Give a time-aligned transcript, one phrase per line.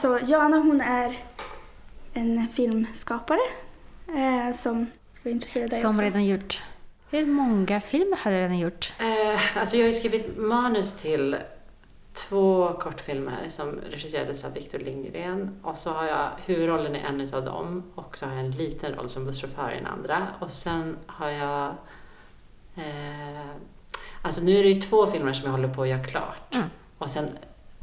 [0.00, 1.16] så Jana hon är
[2.12, 3.38] en filmskapare
[4.08, 6.02] eh, som ska introducera dig Som också.
[6.02, 6.62] redan gjort.
[7.10, 8.92] Hur många filmer har du redan gjort?
[8.98, 11.36] Eh, alltså jag har ju skrivit manus till
[12.12, 17.44] två kortfilmer som regisserades av Victor Lindgren och så har jag huvudrollen i en utav
[17.44, 20.96] dem och så har jag en liten roll som busschaufför i den andra och sen
[21.06, 21.66] har jag
[22.76, 23.50] eh,
[24.22, 26.66] Alltså nu är det ju två filmer som jag håller på att göra klart Mm.
[26.98, 27.28] och sen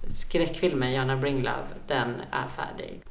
[0.08, 3.02] skräckfilmen Jana Bring Love, den är färdig.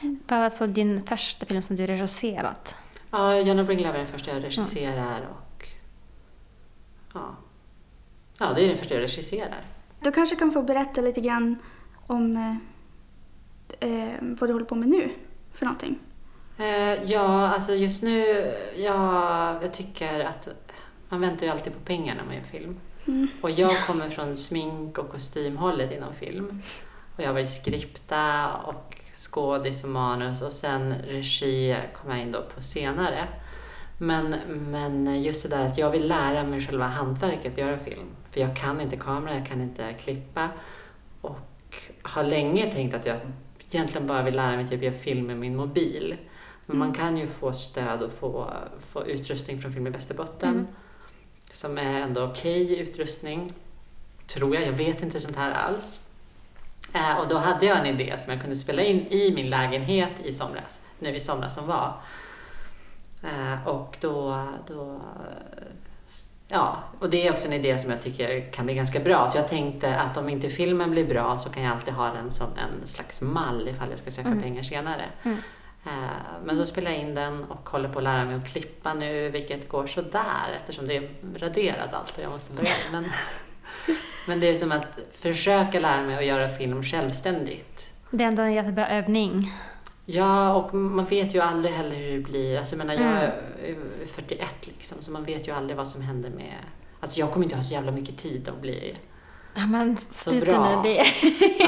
[0.00, 2.74] Vad är alltså din första film som du regisserat?
[3.10, 5.66] Ja, Jana Bring Love är den första jag regisserar och
[7.14, 7.36] ja,
[8.38, 9.60] ja det är den första jag regisserar.
[10.00, 11.56] Du kanske kan få berätta lite grann
[12.06, 12.56] om eh,
[13.90, 15.10] eh, vad du håller på med nu
[15.52, 15.98] för någonting.
[16.58, 20.48] Eh, ja, alltså just nu, ja, jag tycker att
[21.08, 22.76] man väntar ju alltid på pengar när man gör film.
[23.06, 23.28] Mm.
[23.40, 26.62] Och jag kommer från smink och kostymhållet inom film.
[27.16, 32.32] Och jag har varit skripta och skådis och manus och sen regi kom jag in
[32.32, 33.28] då på senare.
[33.98, 38.06] Men, men just det där att jag vill lära mig själva hantverket att göra film.
[38.30, 40.48] För jag kan inte kamera, jag kan inte klippa.
[41.20, 43.16] Och har länge tänkt att jag
[43.70, 46.16] egentligen bara vill lära mig typ göra film med min mobil.
[46.66, 50.54] Men man kan ju få stöd och få, få utrustning från Film i Västerbotten.
[50.54, 50.66] Mm.
[51.52, 53.52] Som är ändå okej utrustning.
[54.26, 56.00] Tror jag, jag vet inte sånt här alls.
[56.94, 60.12] Eh, och då hade jag en idé som jag kunde spela in i min lägenhet
[60.24, 60.78] i somras.
[60.98, 61.94] Nu i somras som var.
[63.22, 65.00] Eh, och då, då
[66.52, 69.28] Ja, och det är också en idé som jag tycker kan bli ganska bra.
[69.30, 72.30] Så jag tänkte att om inte filmen blir bra så kan jag alltid ha den
[72.30, 74.42] som en slags mall ifall jag ska söka Mm.
[74.42, 75.04] pengar senare.
[75.22, 75.36] Mm.
[75.86, 75.92] Eh,
[76.44, 79.28] Men då spelar jag in den och håller på att lära mig att klippa nu,
[79.30, 82.72] vilket går sådär eftersom det är raderat allt och jag måste börja.
[82.92, 83.04] Men,
[84.26, 87.92] men det är som att försöka lära mig att göra film självständigt.
[88.10, 89.52] Det är ändå en jättebra övning.
[90.04, 92.58] Ja, och man vet ju aldrig heller hur det blir.
[92.58, 93.82] Alltså, jag menar, jag Mm.
[94.02, 96.54] är 41 liksom, så man vet ju aldrig vad som händer med...
[97.00, 98.94] Alltså jag kommer inte ha så jävla mycket tid att bli...
[99.54, 100.82] Ja, men sluta bra.
[100.82, 101.00] Det.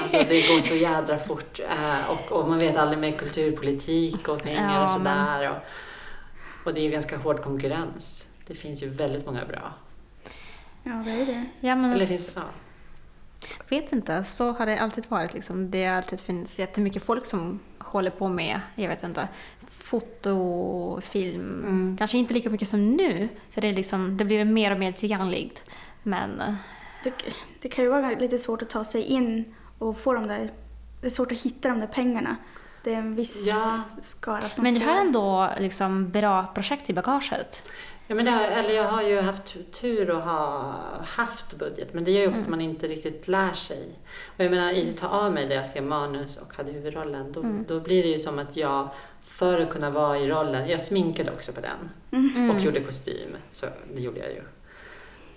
[0.02, 1.60] Alltså det går så jädra fort.
[1.60, 5.50] eh, Och, och man vet aldrig med kulturpolitik och pengar Ja, och sådär.
[5.50, 5.56] Och,
[6.66, 8.26] och det är ju ganska hård konkurrens.
[8.46, 9.72] Det finns ju väldigt många bra.
[10.82, 11.44] Ja, det är det.
[11.60, 12.42] Ja, men Eller finns, ja.
[13.68, 14.24] vet inte.
[14.24, 15.34] Så har det alltid varit.
[15.34, 15.70] Liksom.
[15.70, 19.28] Det har alltid funnits jättemycket folk som håller på med, jag vet inte,
[19.68, 21.64] foto, film.
[21.64, 21.96] Mm.
[21.98, 24.92] Kanske inte lika mycket som nu, för det, är liksom, det blir mer och mer
[24.92, 25.64] tillgängligt.
[26.02, 26.54] Men eh,
[27.04, 27.12] det.
[27.62, 30.50] Det kan ju vara lite svårt att ta sig in och få de där...
[31.00, 32.36] Det är svårt att hitta de där pengarna.
[32.84, 33.80] Det är en viss Ja.
[34.02, 37.70] skara som Men du har ändå liksom bra projekt i bagaget.
[38.06, 40.74] Ja, men det har, eller jag har ju haft tur att ha
[41.06, 42.44] haft budget, men det gör ju också Mm.
[42.46, 43.88] att man inte riktigt lär sig.
[44.36, 47.40] Och jag menar, i Ta av mig där jag skrev manus och hade huvudrollen, då,
[47.40, 47.64] Mm.
[47.68, 48.88] då blir det ju som att jag,
[49.24, 51.90] för att kunna vara i rollen, jag sminkade också på den
[52.20, 52.50] Mm.
[52.50, 54.42] och gjorde kostym, så det gjorde jag ju.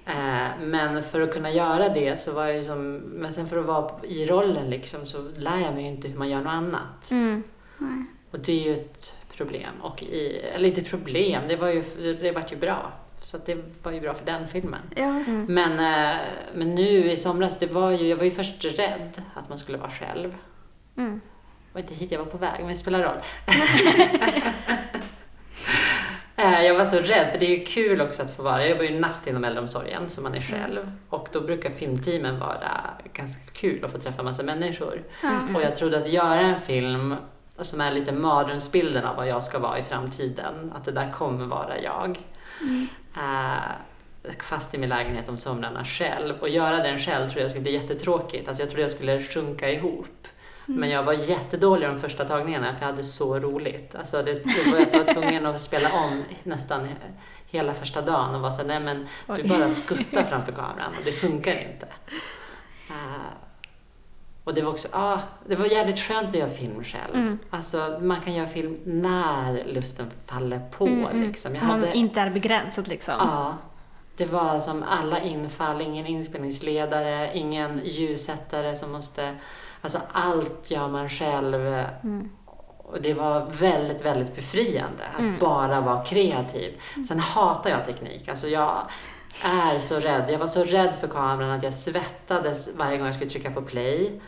[0.05, 3.57] Eh, men för att kunna göra det så var jag ju som, men sen för
[3.57, 6.53] att vara i rollen liksom så lär jag mig ju inte hur man gör något
[6.53, 7.11] annat.
[7.11, 7.43] Mm.
[7.77, 8.05] Nej.
[8.31, 9.81] Och det är ju ett problem.
[9.81, 11.83] Och i, eller inte ett problem, det var ju,
[12.21, 12.91] det vart ju bra.
[13.19, 14.81] Så att det var ju bra för den filmen.
[14.95, 15.03] Ja.
[15.03, 15.45] Mm.
[15.49, 16.17] Men, eh,
[16.53, 19.77] men nu i somras, det var ju, jag var ju först rädd att man skulle
[19.77, 20.35] vara själv.
[20.97, 21.21] Mm.
[21.67, 23.17] Det var inte hit jag var på väg, men det spelar roll.
[26.35, 28.69] Eh, Jag var så rädd, för det är ju kul också att få vara, jag
[28.69, 30.91] jobbar ju natt inom äldreomsorgen så man är själv.
[31.09, 32.81] Och då brukar filmteamen vara
[33.13, 35.03] ganska kul att få träffa massa människor.
[35.23, 35.39] Ja.
[35.55, 37.15] Och jag trodde att göra en film
[37.57, 41.45] som är lite mardrömsbilden av vad jag ska vara i framtiden, att det där kommer
[41.45, 42.19] vara jag.
[42.61, 42.87] Mm.
[43.17, 46.35] Eh, fast i min lägenhet om somrarna själv.
[46.39, 48.47] Och göra den själv tror jag skulle bli jättetråkigt.
[48.47, 50.27] Alltså jag trodde jag skulle sjunka ihop.
[50.67, 50.79] Mm.
[50.79, 53.95] Men jag var jättedålig de första tagningarna för jag hade så roligt.
[53.95, 56.87] Alltså det, jag var tvungen att spela om nästan
[57.47, 61.05] hela första dagen och var så här, nej men du bara skuttar framför kameran och
[61.05, 61.87] det funkar inte.
[62.89, 63.45] Eh,
[64.43, 67.15] och det var också, ah, det var jävligt skönt att göra film själv.
[67.15, 67.39] Mm.
[67.49, 71.27] Alltså man kan göra film när lusten faller på Mm, mm.
[71.27, 71.55] liksom.
[71.55, 73.15] Jag Man hade, inte är begränsad liksom.
[73.19, 73.57] Ja.
[74.17, 79.35] Det var som alla infall, ingen inspelningsledare, ingen ljussättare som måste...
[79.85, 81.55] Alltså allt gör man själv.
[82.03, 82.29] Mm.
[82.77, 85.39] Och det var väldigt, väldigt befriande att Mm.
[85.39, 86.81] bara vara kreativ.
[87.07, 88.27] Sen hatar jag teknik.
[88.27, 88.77] Alltså jag
[89.43, 90.25] är så rädd.
[90.29, 93.61] Jag var så rädd för kameran att jag svettades varje gång jag skulle trycka på
[93.61, 94.21] play.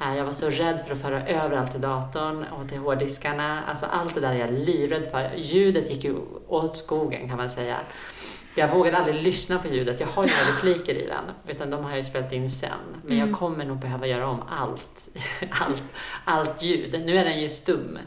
[0.00, 3.62] Eh, Jag var så rädd för att föra över allt till datorn och till hårddiskarna.
[3.70, 5.30] Alltså allt det där är jag livrädd för.
[5.36, 6.16] Ljudet gick ju
[6.48, 7.76] åt skogen kan man säga.
[8.54, 10.00] Jag vågade aldrig lyssna på ljudet.
[10.00, 12.70] Jag har inga repliker i den, utan de har jag ju spelat in sen.
[13.06, 15.08] Men jag kommer nog behöva göra om allt,
[15.50, 15.82] allt,
[16.24, 17.02] allt ljud.
[17.06, 17.98] Nu är den ju stum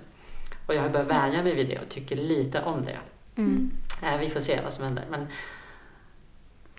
[0.68, 2.98] och jag har börjat vänja mig vid det och tycker lite om det.
[3.38, 3.72] Mm.
[4.04, 5.06] Eh, Vi får se vad som händer.
[5.10, 5.28] Men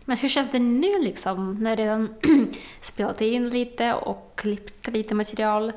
[0.04, 2.14] Men hur känns det nu liksom, när redan
[2.80, 5.72] spelat in lite och klippt lite material?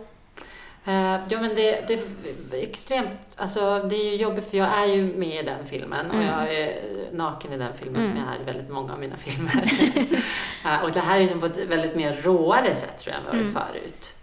[0.88, 4.86] Eh, ja men det, det är extremt, alltså det är ju jobbigt för jag är
[4.86, 6.28] ju med i den filmen och Mm.
[6.28, 6.80] jag är
[7.12, 8.26] naken i den filmen som Mm.
[8.28, 9.72] jag är i väldigt många av mina filmer.
[10.66, 13.20] Eh, och det här är ju som på ett väldigt mer råare sätt tror jag
[13.20, 13.54] än vad det Mm.
[13.54, 14.16] förut.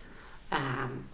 [0.50, 1.04] Ehm,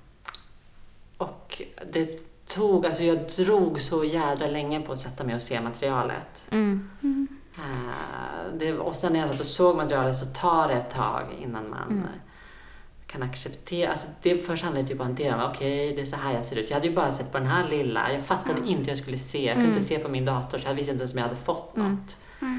[1.17, 1.63] och
[1.93, 6.47] det tog, alltså jag drog så jädra länge på att sätta mig och se materialet.
[6.51, 6.91] Mm.
[7.03, 7.29] Mm.
[7.57, 11.23] Eh, det, och sen när jag satt och såg materialet så tar det ett tag
[11.41, 11.99] innan man Mm.
[11.99, 12.11] eh,
[13.11, 13.91] kan acceptera.
[13.91, 16.45] Alltså det först handlade det typ om att hantera, okej det är så här jag
[16.45, 16.71] ser ut.
[16.71, 18.67] Jag hade ju bara sett på den här lilla, jag fattade Ja.
[18.67, 19.39] inte hur jag skulle se.
[19.45, 19.77] Jag kunde Mm.
[19.77, 21.93] inte se på min dator så jag visste inte ens om jag hade fått Mm.
[21.93, 22.19] något.
[22.39, 22.59] Nej.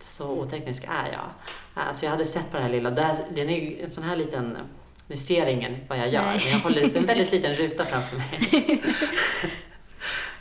[0.00, 1.26] Så oteknisk är jag.
[1.74, 4.16] Alltså jag hade sett på den här lilla, där, den är ju en sån här
[4.16, 4.58] liten,
[5.06, 6.40] nu ser ingen vad jag gör, Nej.
[6.44, 8.82] men jag håller upp en väldigt liten ruta framför mig.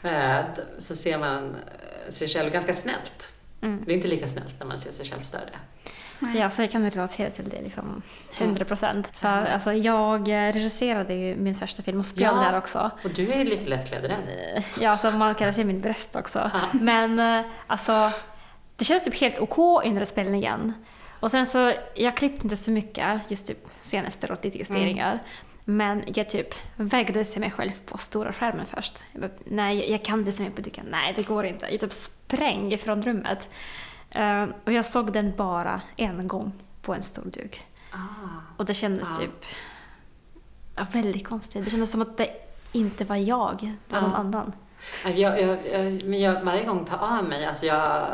[0.02, 0.40] Eh,
[0.78, 3.40] så ser man eh, sig själv ganska snällt.
[3.62, 3.84] Mm.
[3.86, 5.60] Det är inte lika snällt när man ser sig själv större.
[6.20, 6.38] Nej.
[6.38, 8.02] Ja, så jag kan relatera till det liksom
[8.38, 9.12] 100 procent.
[9.18, 12.52] För alltså, jag regisserade ju min första film och spelade Ja.
[12.52, 12.92] där också.
[13.04, 14.22] Och du är lite lättklädd i den.
[14.56, 16.52] Eh, Ja, alltså man kan se min bröst också.
[16.54, 16.60] Ja.
[16.74, 18.12] Men eh, alltså,
[18.76, 20.74] det känns typ helt OK under spelningen.
[21.20, 25.20] Och sen så, jag klippte inte så mycket, just typ sen efteråt, lite justeringar.
[25.66, 29.04] Men jag typ vägde se mig själv på stora skärmen först.
[29.12, 30.86] Jag bara, nej, jag kan inte se mig på duken.
[30.92, 31.68] Nej, det går inte.
[31.72, 33.50] Jag typ spräng från rummet.
[34.12, 36.52] Eh, och jag såg den bara en gång
[36.82, 37.62] på en stor duk.
[37.92, 37.98] Ah.
[38.58, 39.16] Och det kändes Ja.
[39.16, 39.46] typ
[40.76, 41.66] ja, väldigt konstigt.
[41.66, 42.30] Det kändes som att det
[42.72, 44.18] inte var jag, det var någon Ja.
[44.18, 44.54] annan.
[45.04, 48.08] Jag, jag, jag, men jag, varje gång tar av mig, alltså jag,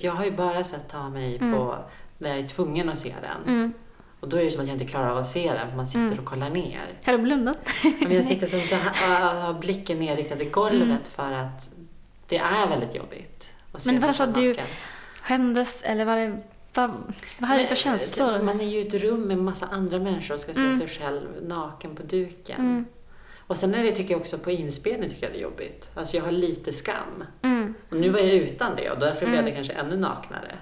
[0.00, 1.58] jag har ju bara sett ta av mig Mm.
[1.58, 1.76] på
[2.18, 3.54] när jag är tvungen att se den.
[3.54, 3.72] Mm.
[4.20, 5.86] Och då är det som att jag inte klarar av att se den för man
[5.86, 6.18] sitter Mm.
[6.18, 6.98] och kollar ner.
[7.04, 7.58] Har du blundat?
[8.00, 10.98] Men jag sitter som så här, och har blicken nerriktad i golvet Mm.
[11.04, 11.70] för att
[12.28, 14.66] det är väldigt jobbigt att se Men varför du- naken.
[15.22, 16.38] Skämdes eller var det,
[16.74, 16.90] vad,
[17.38, 18.42] vad hade du för Men, känslor?
[18.42, 20.78] Man är ju i ett rum med massa andra människor och ska se Mm.
[20.78, 22.60] sig själv naken på duken.
[22.60, 22.86] Mm.
[23.46, 25.90] Och sen är det, tycker jag också, på inspelning tycker jag det är jobbigt.
[25.94, 27.24] Alltså jag har lite skam.
[27.42, 27.74] Mm.
[27.90, 29.44] Och nu var jag utan det och därför blev Mm.
[29.44, 30.58] det kanske ännu naknare.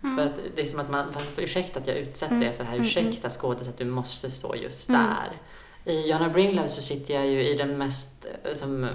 [0.00, 0.16] Ja.
[0.16, 1.04] För att det är som att man,
[1.36, 2.48] ursäkta att jag utsätter Mm.
[2.48, 5.00] er för det här, Mm, ursäkta skådis att du måste stå just Mm.
[5.02, 5.32] där.
[5.92, 8.90] I Jana Bringlove så sitter jag ju i den mest, eh, som, eh,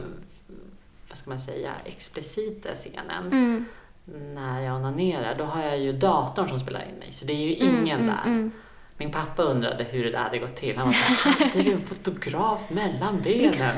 [1.10, 3.66] vad ska man säga, explicita scenen.
[4.16, 4.34] Mm.
[4.36, 7.48] När jag onanerar, då har jag ju datorn som spelar in mig, så det är
[7.50, 8.24] ju Mm, ingen mm, där.
[8.26, 8.52] mm.
[8.98, 10.78] Min pappa undrade hur det där hade gått till.
[10.78, 13.78] Han var så här, hade du en fotograf mellan benen?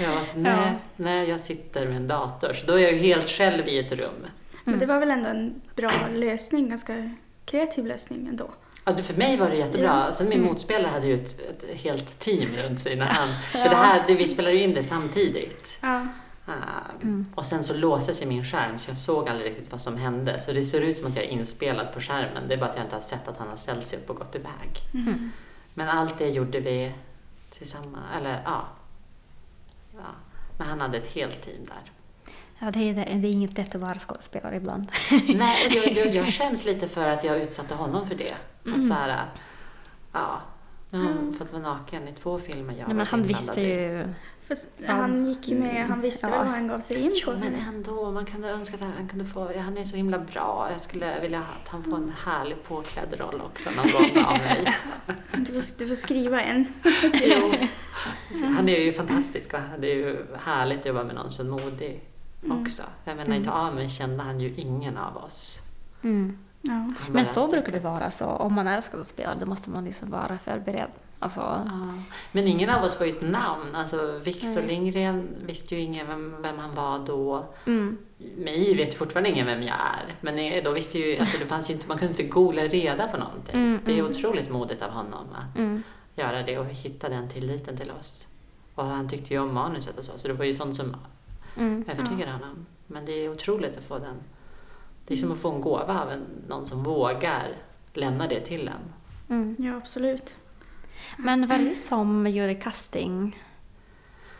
[0.00, 0.72] jag var så, nej, Ja.
[0.96, 2.52] nej, jag sitter med en dator.
[2.52, 4.26] Så då är jag ju helt själv i ett rum.
[4.64, 7.10] Men det var väl ändå en bra lösning, ganska
[7.44, 8.50] kreativ lösning ändå.
[8.84, 10.04] Ja, för mig var det jättebra.
[10.06, 10.12] Ja.
[10.12, 10.50] Sen min Mm.
[10.50, 13.28] motspelare hade ju ett, ett helt team runt sig när han...
[13.52, 15.78] För det här, det, vi spelade ju in det samtidigt.
[15.80, 16.06] Ja.
[16.48, 16.52] Ah,
[17.02, 17.26] Mm.
[17.34, 20.40] Och sen så låste sig min skärm så jag såg aldrig riktigt vad som hände.
[20.40, 22.48] Så det ser ut som att jag är inspelad på skärmen.
[22.48, 24.16] Det är bara att jag inte har sett att han har ställt sig upp och
[24.16, 24.78] gått iväg.
[24.94, 25.30] Mm.
[25.74, 26.92] Men allt det gjorde vi
[27.50, 28.04] tillsammans.
[28.16, 28.64] Eller ja.
[29.94, 30.00] ja.
[30.58, 31.92] Men han hade ett helt team där.
[32.58, 34.92] Ja, det är, det är inget lätt att vara skådespelare ibland.
[35.28, 38.34] Nej, och jag, jag, jag skäms lite för att jag utsatte honom för det.
[38.66, 38.80] Mm.
[38.80, 39.24] Att så här,
[40.12, 40.40] ja.
[40.90, 41.34] Nu har han Mm.
[41.34, 43.64] fått vara naken i två filmer jag Nej, men han visste i.
[43.72, 44.08] ju...
[44.48, 44.92] För Ja.
[44.92, 46.30] han gick ju med, han visste Ja.
[46.30, 47.32] väl vad han gav sig in på.
[47.32, 48.10] Jo, men ändå.
[48.10, 49.58] Man kunde önska att han kunde få...
[49.60, 50.68] Han är så himla bra.
[50.70, 54.74] Jag skulle vilja att han får en härlig påklädd roll också någon gång av mig.
[55.36, 56.64] Du får, du får skriva en.
[57.12, 57.52] jo.
[58.34, 61.44] Så Han är ju fantastisk och det är ju härligt att jobba med någon så
[61.44, 62.00] modig
[62.44, 62.60] Mm.
[62.62, 62.82] också.
[63.04, 63.36] Jag menar, Mm.
[63.38, 65.60] inte av mig kände han ju ingen av oss.
[66.04, 66.38] Mm.
[66.62, 66.92] Ja.
[67.10, 68.10] Men så brukar det vara.
[68.10, 70.90] Så om man är skådespelare då måste man liksom vara förberedd.
[71.18, 71.94] Alltså, Ja.
[72.32, 73.74] Men ingen av oss var ju ett namn.
[73.74, 74.66] Alltså, Victor Nej.
[74.66, 77.46] Lindgren visste ju ingen vem, vem han var då.
[77.66, 77.98] mm.
[78.36, 80.14] Mig vet fortfarande ingen vem jag är.
[80.20, 83.08] Men eh, då visste ju, alltså det fanns ju inte, man kunde inte googla reda
[83.08, 83.54] på någonting.
[83.54, 84.10] Mm, det är mm.
[84.10, 85.82] otroligt modigt av honom att Mm.
[86.16, 88.28] göra det och hitta den tilliten till oss.
[88.74, 90.96] Och han tyckte ju om manuset och så, så det var ju sånt som
[91.56, 91.84] Mm.
[91.88, 92.66] övertygade honom.
[92.86, 94.16] Men det är otroligt att få den.
[95.06, 97.48] Det är som att få en gåva av en, någon som vågar
[97.92, 98.92] lämna det till en.
[99.36, 99.56] Mm.
[99.58, 100.34] ja, absolut.
[101.16, 103.36] Men var det som gjorde casting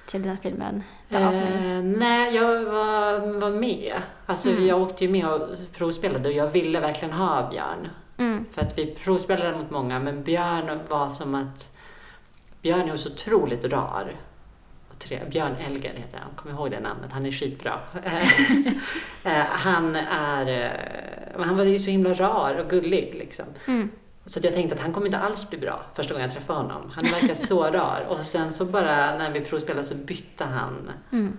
[0.07, 0.83] till den här filmen?
[1.11, 3.95] Eh, nej, jag var, var med.
[4.27, 4.67] Alltså Mm.
[4.67, 7.89] jag åkte ju med och provspelade och jag ville verkligen ha Björn.
[8.19, 8.45] Mm.
[8.51, 11.71] För att vi provspelade mot många, men Björn var som att...
[12.63, 14.13] Björn är så otroligt rar.
[14.91, 17.79] Och tre, Björn Elger heter han, kom ihåg det namnet, han är skitbra.
[19.25, 20.65] Eh, han är...
[21.37, 23.45] eh, Han var ju så himla rar och gullig liksom.
[23.67, 23.91] Mm.
[24.29, 26.59] Så att jag tänkte att han kommer inte alls bli bra första gången jag träffade
[26.59, 26.93] honom.
[26.95, 28.07] Han verkar så rar.
[28.09, 31.37] Och sen så bara när vi provspelade så bytte han Mm.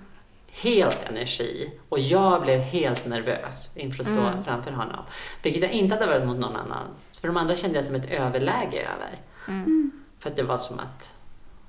[0.51, 4.43] helt energi och jag blev helt nervös inför att stå Mm.
[4.43, 5.05] framför honom.
[5.43, 6.85] Vilket jag inte hade varit mot någon annan.
[7.21, 9.19] För de andra kände jag som ett överläge över.
[9.47, 9.91] Mm.
[10.19, 11.13] För att det var som att,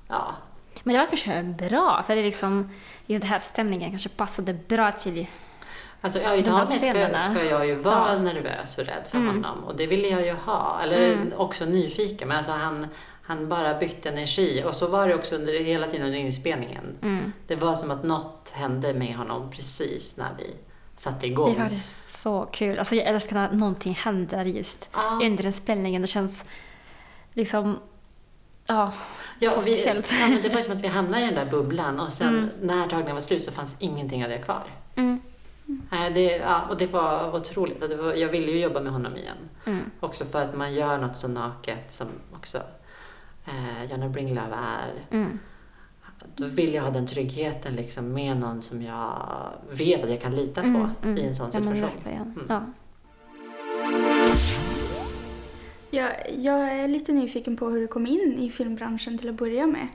[0.07, 0.35] ja,
[0.83, 2.69] Men det var kanske bra, för det är liksom,
[3.05, 5.27] just den här stämningen kanske passade bra till...
[6.03, 6.79] Alltså ja, idag ska,
[7.19, 8.19] ska jag ju vara Ja.
[8.19, 9.27] nervös och rädd för Mm.
[9.43, 9.63] honom.
[9.63, 10.79] Och det ville jag ju ha.
[10.83, 11.33] Eller Mm.
[11.37, 12.27] också nyfiken.
[12.27, 12.87] Men alltså han,
[13.23, 14.63] han bara bytte energi.
[14.67, 16.97] Och så var det också under, hela tiden under inspelningen.
[17.01, 17.33] Mm.
[17.47, 20.55] Det var som att något hände med honom precis när vi
[20.97, 21.53] satte igång.
[21.53, 22.79] Det är faktiskt så kul.
[22.79, 25.19] Alltså jag älskar när någonting händer just Ja.
[25.23, 26.01] under den spelningen.
[26.01, 26.45] Det känns
[27.33, 27.79] liksom...
[28.65, 28.91] Ja,
[29.39, 29.93] Ja, och vi, ja,
[30.29, 32.49] men det var som att vi hamnade i den där bubblan och sen Mm.
[32.61, 34.63] när tagningen var slut så fanns ingenting av det kvar.
[34.95, 35.21] mm.
[35.65, 37.79] Nej, det, ja, och det var otroligt.
[37.79, 39.37] Det var, jag ville ju jobba med honom igen.
[39.65, 39.91] Mm.
[39.99, 42.57] Också för att man gör något så naket som också
[43.45, 45.17] eh, Jonna Bringlöf är.
[45.17, 45.39] Mm.
[46.35, 50.35] Då vill jag ha den tryggheten liksom med någon som jag vet att jag kan
[50.35, 51.17] lita på Mm, mm.
[51.17, 52.11] i en sån Ja, men situation.
[52.11, 52.45] Mm.
[52.49, 52.61] Ja.
[55.93, 59.67] Jag, jag är lite nyfiken på hur du kom in i filmbranschen till att börja
[59.67, 59.87] med.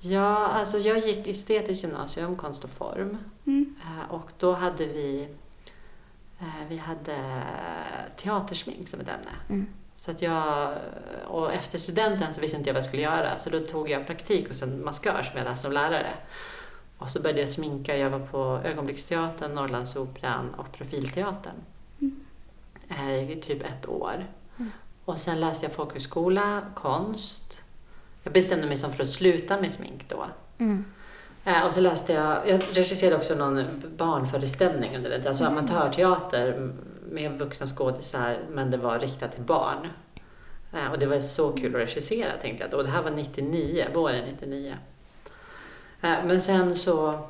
[0.00, 3.18] Ja, alltså jag gick estetiskt gymnasium, konst och form.
[3.46, 3.74] Mm.
[3.82, 5.28] Eh, Och då hade vi,
[6.40, 7.42] eh, vi hade
[8.16, 9.30] teatersmink som ett ämne.
[9.48, 9.66] Mm.
[9.96, 10.74] Så att jag,
[11.28, 14.06] och efter studenten så visste inte jag vad jag skulle göra så då tog jag
[14.06, 16.12] praktik hos en maskör som jag hade som lärare.
[16.98, 17.96] Och så började jag sminka.
[17.96, 21.54] Jag var på Ögonblicksteatern, Norrlandsoperan och Profilteatern
[22.00, 22.20] Mm.
[22.88, 24.26] eh, i typ ett år.
[24.58, 24.70] Mm.
[25.04, 27.62] Och sen läste jag folkhögskola, konst.
[28.22, 30.26] Jag bestämde mig som för att sluta med smink då.
[30.58, 30.84] Mm.
[31.44, 33.64] Eh, och så läste jag, jag regisserade också någon
[33.96, 35.58] barnföreställning under det, alltså Mm.
[35.58, 36.72] amatörteater
[37.10, 39.88] med vuxna skådisar men det var riktat till barn.
[40.72, 42.82] Eh, och det var så kul att regissera tänkte jag då.
[42.82, 44.74] Det här var 99, våren 99.
[46.00, 47.26] Eh, men sen så,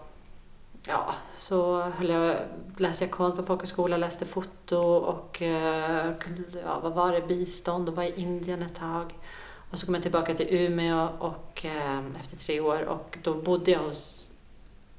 [0.86, 2.36] ja, så höll jag,
[2.76, 5.42] läste jag konst på folkhögskola, läste foto och
[6.64, 9.14] ja, vad var det, bistånd och var i Indien ett tag.
[9.70, 13.70] Och så kom jag tillbaka till Umeå och, eh, efter tre år och då bodde
[13.70, 14.30] jag hos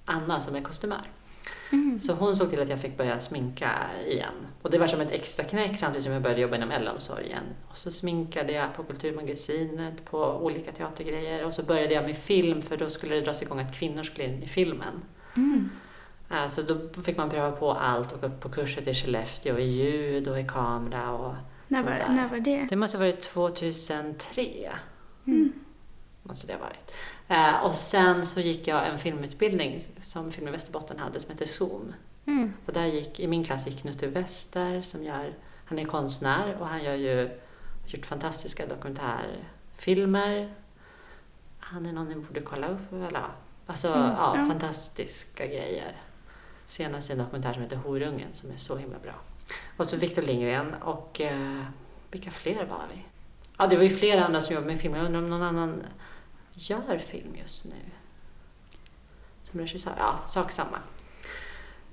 [0.05, 1.11] Anna som är kostymör.
[1.71, 1.99] Mm.
[1.99, 3.71] Så hon såg till att jag fick börja sminka
[4.07, 4.33] igen.
[4.61, 7.43] Och det var som ett extra knäck samtidigt som jag började jobba inom äldreomsorgen.
[7.69, 11.45] Och så sminkade jag på Kulturmagasinet, på olika teatergrejer.
[11.45, 14.27] Och så började jag med film för då skulle det dras igång att kvinnor skulle
[14.27, 15.03] in i filmen.
[15.35, 15.69] Mm.
[16.31, 19.63] Eh, Så då fick man pröva på allt och upp på kurser till Skellefteå i
[19.63, 21.33] ljud och i kamera och
[21.71, 22.67] När, var, när var det?
[22.69, 24.71] Det måste ha varit 2003.
[25.27, 25.53] Mm.
[26.23, 26.95] Måste det ha varit.
[27.27, 31.45] Eh, och sen så gick jag en filmutbildning som Film i Västerbotten hade som heter
[31.45, 31.93] Zoom.
[32.25, 32.53] Mm.
[32.65, 35.33] Och där gick, i min klass gick Knutte Wester som gör,
[35.65, 37.29] han är konstnär och han gör ju,
[37.87, 40.53] gjort fantastiska dokumentärfilmer.
[41.59, 42.93] Han är någon ni borde kolla upp.
[42.93, 43.21] Eller,
[43.65, 44.45] alltså, Mm, ja, ja.
[44.45, 45.95] fantastiska grejer.
[46.65, 49.13] Senast en dokumentär som heter Horungen som är så himla bra.
[49.77, 51.61] Och så Victor Lindgren och eh,
[52.11, 53.01] vilka fler var vi?
[53.57, 54.95] Ja, det var ju flera andra som jobbade med film.
[54.95, 55.83] Jag undrar om någon annan
[56.53, 57.75] gör film just nu?
[59.43, 59.93] Som regissör?
[59.97, 60.77] Ja, sak samma.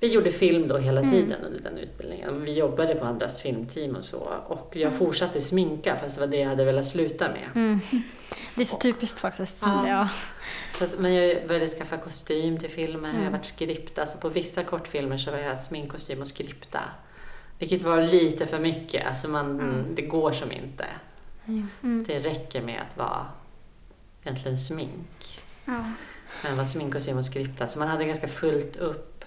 [0.01, 1.13] Vi gjorde film då hela Mm.
[1.13, 2.45] tiden under den utbildningen.
[2.45, 4.19] Vi jobbade på andras filmteam och så.
[4.47, 7.49] Och jag fortsatte sminka fast det var det jag hade velat sluta med.
[7.55, 7.81] Mm.
[8.55, 9.57] Det är så typiskt faktiskt.
[9.61, 9.89] Ja.
[9.89, 10.09] Ja.
[10.73, 13.09] Så att, men jag började skaffa kostym till filmer.
[13.09, 13.33] Jag har Mm.
[13.33, 14.07] varit skripta.
[14.07, 16.81] Så på vissa kortfilmer så var jag sminkkostym och skripta.
[17.59, 19.07] Vilket var lite för mycket.
[19.07, 19.95] Alltså man, Mm.
[19.95, 20.87] det går som inte.
[21.47, 22.05] Mm.
[22.07, 23.27] Det räcker med att vara
[24.25, 25.41] egentligen smink.
[25.65, 25.85] Ja.
[26.45, 27.69] Men var sminkkostym och skripta.
[27.69, 29.25] Så man hade ganska fullt upp.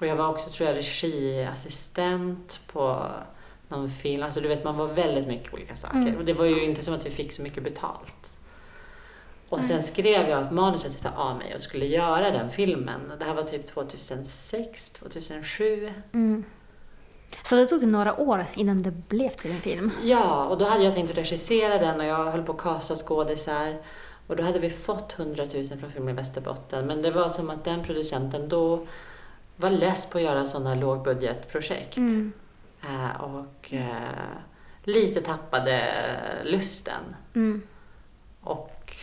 [0.00, 3.06] Och jag var också, tror jag, regiassistent på
[3.68, 4.22] någon film.
[4.22, 5.98] Alltså du vet, man var väldigt mycket olika saker.
[5.98, 6.16] Mm.
[6.16, 8.38] Och det var ju inte som att vi fick så mycket betalt.
[9.48, 13.10] Och sen skrev jag ett manus att ta av mig och skulle göra den filmen.
[13.10, 15.92] Och Det här var typ 2006, 2007.
[16.12, 16.44] Mm.
[17.42, 19.90] Så det tog några år innan det blev till en film.
[20.02, 23.82] Ja, och då hade jag tänkt regissera den och jag höll på att kasta skådisar.
[24.26, 26.86] Och då hade vi fått 100 000 från Film i Västerbotten.
[26.86, 28.86] Men det var som att den producenten då
[29.56, 31.96] var less på att göra sådana lågbudgetprojekt.
[31.96, 32.32] Mm.
[32.82, 34.38] Eh, och eh,
[34.84, 35.94] lite tappade
[36.44, 37.16] lusten.
[37.34, 37.62] Mm.
[38.40, 38.96] Och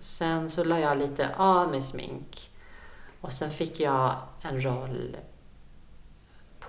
[0.00, 2.50] sen så la jag lite av med smink.
[3.20, 5.16] Och sen fick jag en roll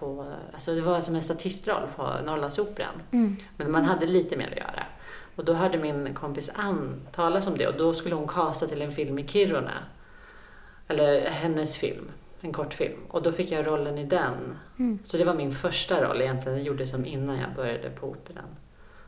[0.02, 3.02] på, alltså det var som en statistroll på Norrlandsoperan.
[3.12, 3.36] Mm.
[3.58, 4.84] Men man hade lite mer att göra.
[5.36, 8.82] Och då hörde min kompis Ann talas om det och då skulle hon kasta till
[8.82, 9.84] en film i Kiruna.
[10.88, 13.00] Eller hennes film, en kortfilm.
[13.10, 14.58] Och då fick jag rollen i den.
[14.80, 15.00] Mm.
[15.04, 18.56] Så det var min första roll egentligen, det gjorde som innan jag började på Operan.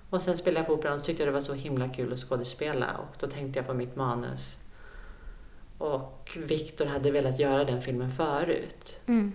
[0.10, 2.88] Och sen spelade jag på Operan och tyckte det var så himla kul att skådespela
[2.98, 4.58] och då tänkte jag på mitt manus.
[5.78, 9.00] Och Viktor hade velat göra den filmen förut.
[9.06, 9.34] Mm.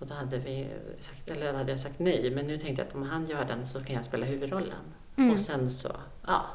[0.00, 0.68] Och då hade, vi
[1.00, 3.66] sagt, eller hade jag sagt nej, men nu tänkte jag att om han gör den
[3.66, 4.94] så kan jag spela huvudrollen.
[5.16, 5.30] Mm.
[5.30, 5.88] Och sen så,
[6.26, 6.46] ja,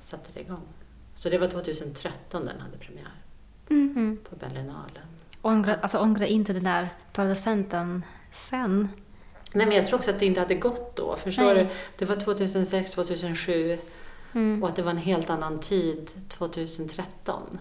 [0.00, 0.62] satte det igång.
[1.14, 3.12] Så det var 2013 den hade premiär
[3.70, 4.18] Mm.
[4.30, 5.06] På Berlinalen.
[5.42, 8.02] Ångra, alltså ångra inte den där producenten
[8.32, 8.88] sen.
[9.52, 11.16] Nej men jag tror också att det inte hade gått då.
[11.16, 11.64] Förstår Nej.
[11.64, 11.68] du?
[11.98, 13.78] Det var 2006, 2007
[14.32, 14.62] Mm.
[14.62, 17.58] och att det var en helt annan tid 2013.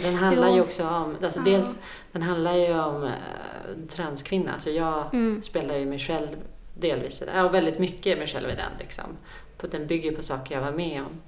[0.00, 0.54] För den handlar Jo.
[0.54, 1.44] ju också om, alltså Ja.
[1.44, 1.78] dels,
[2.12, 3.10] den handlar ju om eh,
[3.88, 4.52] transkvinna.
[4.52, 5.42] Alltså jag Mm.
[5.42, 6.28] spelar ju mig själv
[6.78, 9.04] delvis, ja väldigt mycket mig själv i den liksom.
[9.70, 11.20] Den bygger på saker jag var med om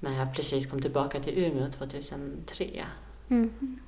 [0.00, 2.84] när jag precis kom tillbaka till Umeå 2003.
[3.30, 3.78] Mm.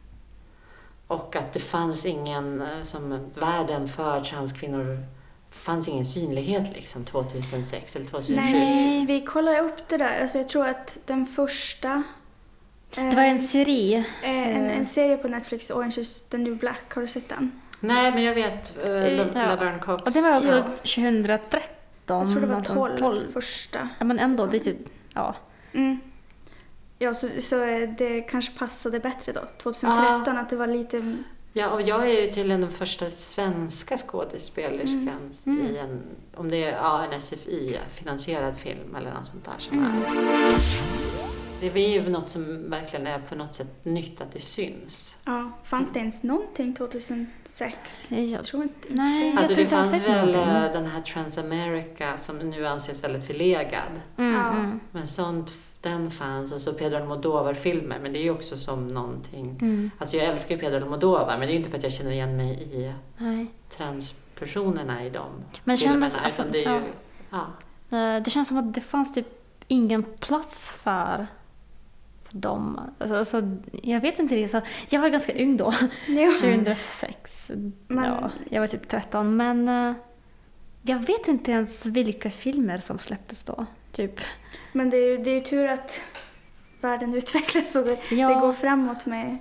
[1.06, 5.04] Och att det fanns ingen, eh, som världen för transkvinnor,
[5.50, 8.42] fanns ingen synlighet liksom 2006 eller 2007.
[8.54, 10.22] Nej, vi kollar upp det där.
[10.22, 12.02] Alltså jag tror att den första...
[12.94, 13.98] Det var en serie.
[14.22, 16.94] Eh, en, en serie på Netflix, Orange is the new black.
[16.94, 17.52] Har du sett den?
[17.80, 19.24] Nej, men jag vet uh, ja.
[19.34, 20.02] Laverne Cox.
[20.02, 20.62] Och det var också Ja.
[20.62, 21.70] 2013.
[22.06, 23.00] Jag tror det var någonstans.
[23.00, 23.88] 12, första.
[23.98, 24.78] Ja men ändå, det är typ,
[25.14, 25.34] ja.
[25.72, 25.98] Mm.
[26.98, 31.16] Ja, så, så eh, det kanske passade bättre då, 2013, att det var lite...
[31.52, 35.66] Ja, och jag är ju tydligen den första svenska skådespelerskan Mm.
[35.66, 36.02] i en,
[36.36, 40.02] om det är ja, en SFI-finansierad film eller något sånt där som Mm.
[40.02, 41.07] är.
[41.60, 45.16] Det är ju något som verkligen är på något sätt nytt att det syns.
[45.24, 48.06] Ja, fanns det ens någonting 2006?
[48.10, 48.88] Jag, Jag tror inte.
[48.90, 49.34] Nej.
[49.38, 50.54] Alltså det fanns väl någonting.
[50.56, 54.00] eh, den här Transamerica som nu anses väldigt förlegad.
[54.16, 54.50] mm, Ja.
[54.50, 56.52] mm, Men sånt, den fanns.
[56.52, 59.58] Och så Pedro Almodovar-filmer, men det är ju också som någonting...
[59.60, 59.90] mm.
[59.98, 62.10] Alltså jag älskar ju Pedro Almodovar, men det är ju inte för att jag känner
[62.12, 63.46] igen mig i Nej.
[63.70, 65.30] transpersonerna i dem
[65.64, 66.80] Men kändes, alltså, det är ju...
[67.30, 67.46] ja.
[67.90, 67.98] Ja.
[68.16, 69.26] Eh, Det känns som att det fanns typ
[69.68, 71.26] ingen plats för
[72.30, 72.80] dem.
[72.98, 73.42] Alltså, alltså,
[73.82, 74.48] jag vet inte.
[74.48, 75.72] Så jag var ganska ung då,
[76.06, 76.32] Ja.
[76.40, 77.50] 2006.
[77.88, 79.36] Men- Ja, jag var typ 13.
[79.36, 79.94] Men eh,
[80.82, 83.66] jag vet inte ens vilka filmer som släpptes då.
[83.92, 84.20] Typ.
[84.72, 86.00] Men det är, ju, det är ju tur att
[86.80, 88.28] världen utvecklas och det, Ja.
[88.28, 89.38] det går framåt med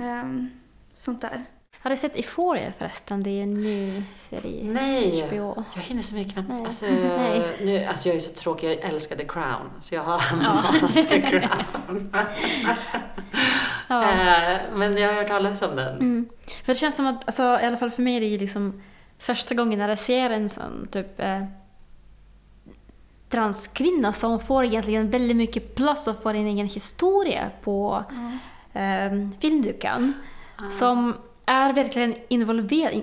[0.00, 0.50] ehm,
[0.92, 1.44] sånt där.
[1.86, 3.22] Har du sett Euphoria förresten?
[3.22, 4.64] Det är en ny serie.
[4.64, 5.64] Nej, HBO.
[5.74, 6.48] jag hinner så mycket knappt.
[6.48, 6.64] Nej.
[6.64, 6.84] Alltså,
[7.18, 7.42] Nej.
[7.62, 9.70] Nu, alltså jag är så tråkig, jag älskar The Crown.
[9.80, 10.64] Så jag har Ja.
[11.02, 12.14] The Crown.
[13.88, 14.02] Ja.
[14.02, 15.94] Eh, Men jag har hört talas om den.
[15.98, 16.28] Mm.
[16.64, 18.82] För det känns som att, alltså, i alla fall för mig, det är liksom
[19.18, 21.44] första gången när jag ser en sån typ eh,
[23.28, 28.04] transkvinna som får egentligen väldigt mycket plats och får en egen historia på
[28.72, 30.12] eh, filmduken.
[30.56, 30.70] Ah.
[30.70, 31.14] Som
[31.46, 33.02] är verkligen involverad,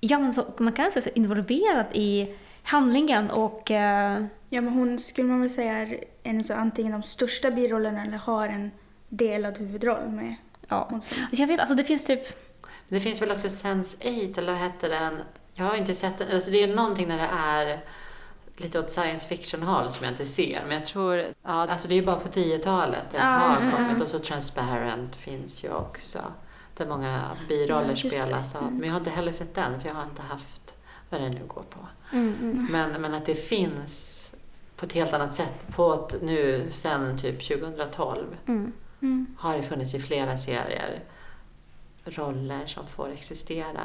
[0.00, 4.98] ja, men så, man kan säga så, involverad i handlingen och eh, Ja, men hon
[4.98, 8.70] skulle man väl säga är en av antingen de största birollerna eller har en
[9.08, 10.34] delad huvudroll med
[10.68, 10.86] ja.
[10.90, 11.16] hon som...
[11.32, 12.26] Jag vet, alltså det finns typ
[12.88, 15.18] det finns väl också Sense8, eller vad hette den?
[15.54, 16.28] Jag har inte sett den.
[16.34, 17.84] Alltså det är någonting när det är
[18.56, 20.62] lite åt science fiction-håll som jag inte ser.
[20.68, 23.70] Men jag tror, ja, alltså det är ju bara på 10-talet det Ja, har mm,
[23.70, 23.90] kommit.
[23.90, 24.02] mm.
[24.02, 26.18] Och så Transparent finns ju också.
[26.76, 28.62] Där många biroller Ja, spelas av.
[28.62, 28.74] Mm.
[28.74, 30.76] Men jag har inte heller sett den, för jag har inte haft
[31.10, 31.78] vad det nu går på.
[32.12, 32.66] mm, mm.
[32.70, 34.18] Men, men att det finns
[34.76, 35.66] på ett helt annat sätt.
[35.74, 38.72] På ett, nu sen typ 2012 Mm.
[39.02, 39.26] Mm.
[39.38, 41.02] har det funnits i flera serier
[42.04, 43.80] roller som får existera.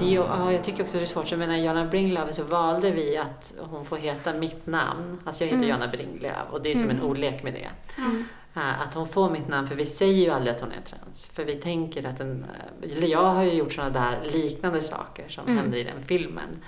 [0.00, 0.08] Mm.
[0.08, 1.30] Det ja, jag tycker också det är svårt.
[1.30, 5.20] Jag menar, Jana Bringlöf så valde vi att hon får heta mitt namn.
[5.24, 5.68] Alltså jag heter Mm.
[5.68, 7.68] Jana Bringlöf och det är som en ordlek med det.
[8.02, 8.24] Mm.
[8.54, 11.30] Eh, Att hon får mitt namn, för vi säger ju aldrig att hon är trans.
[11.34, 12.46] För vi tänker att en...
[12.82, 15.56] eh, jag har ju gjort sådana där liknande saker som Mm.
[15.58, 16.62] händer i den filmen.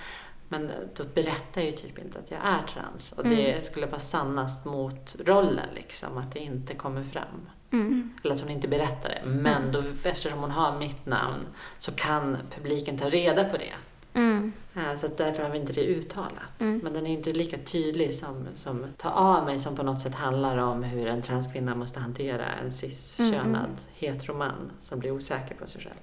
[0.48, 3.12] Men då berättar jag ju typ inte att jag är trans.
[3.12, 3.36] Och Mm.
[3.36, 7.50] det skulle vara sannast mot rollen liksom, att det inte kommer fram.
[7.72, 8.10] Mm.
[8.24, 9.22] Eller att hon inte berättar det.
[9.28, 11.46] Men då, eftersom hon har mitt namn
[11.78, 13.72] så kan publiken ta reda på det.
[14.14, 14.52] Mm.
[14.74, 16.60] Eh, Så därför har vi inte det uttalat.
[16.60, 16.78] Mm.
[16.84, 20.14] Men den är inte lika tydlig som, som Ta av mig som på något sätt
[20.14, 23.70] handlar om hur en transkvinna måste hantera en cis-könad Mm, mm.
[23.94, 25.94] heteroman som blir osäker på sig själv.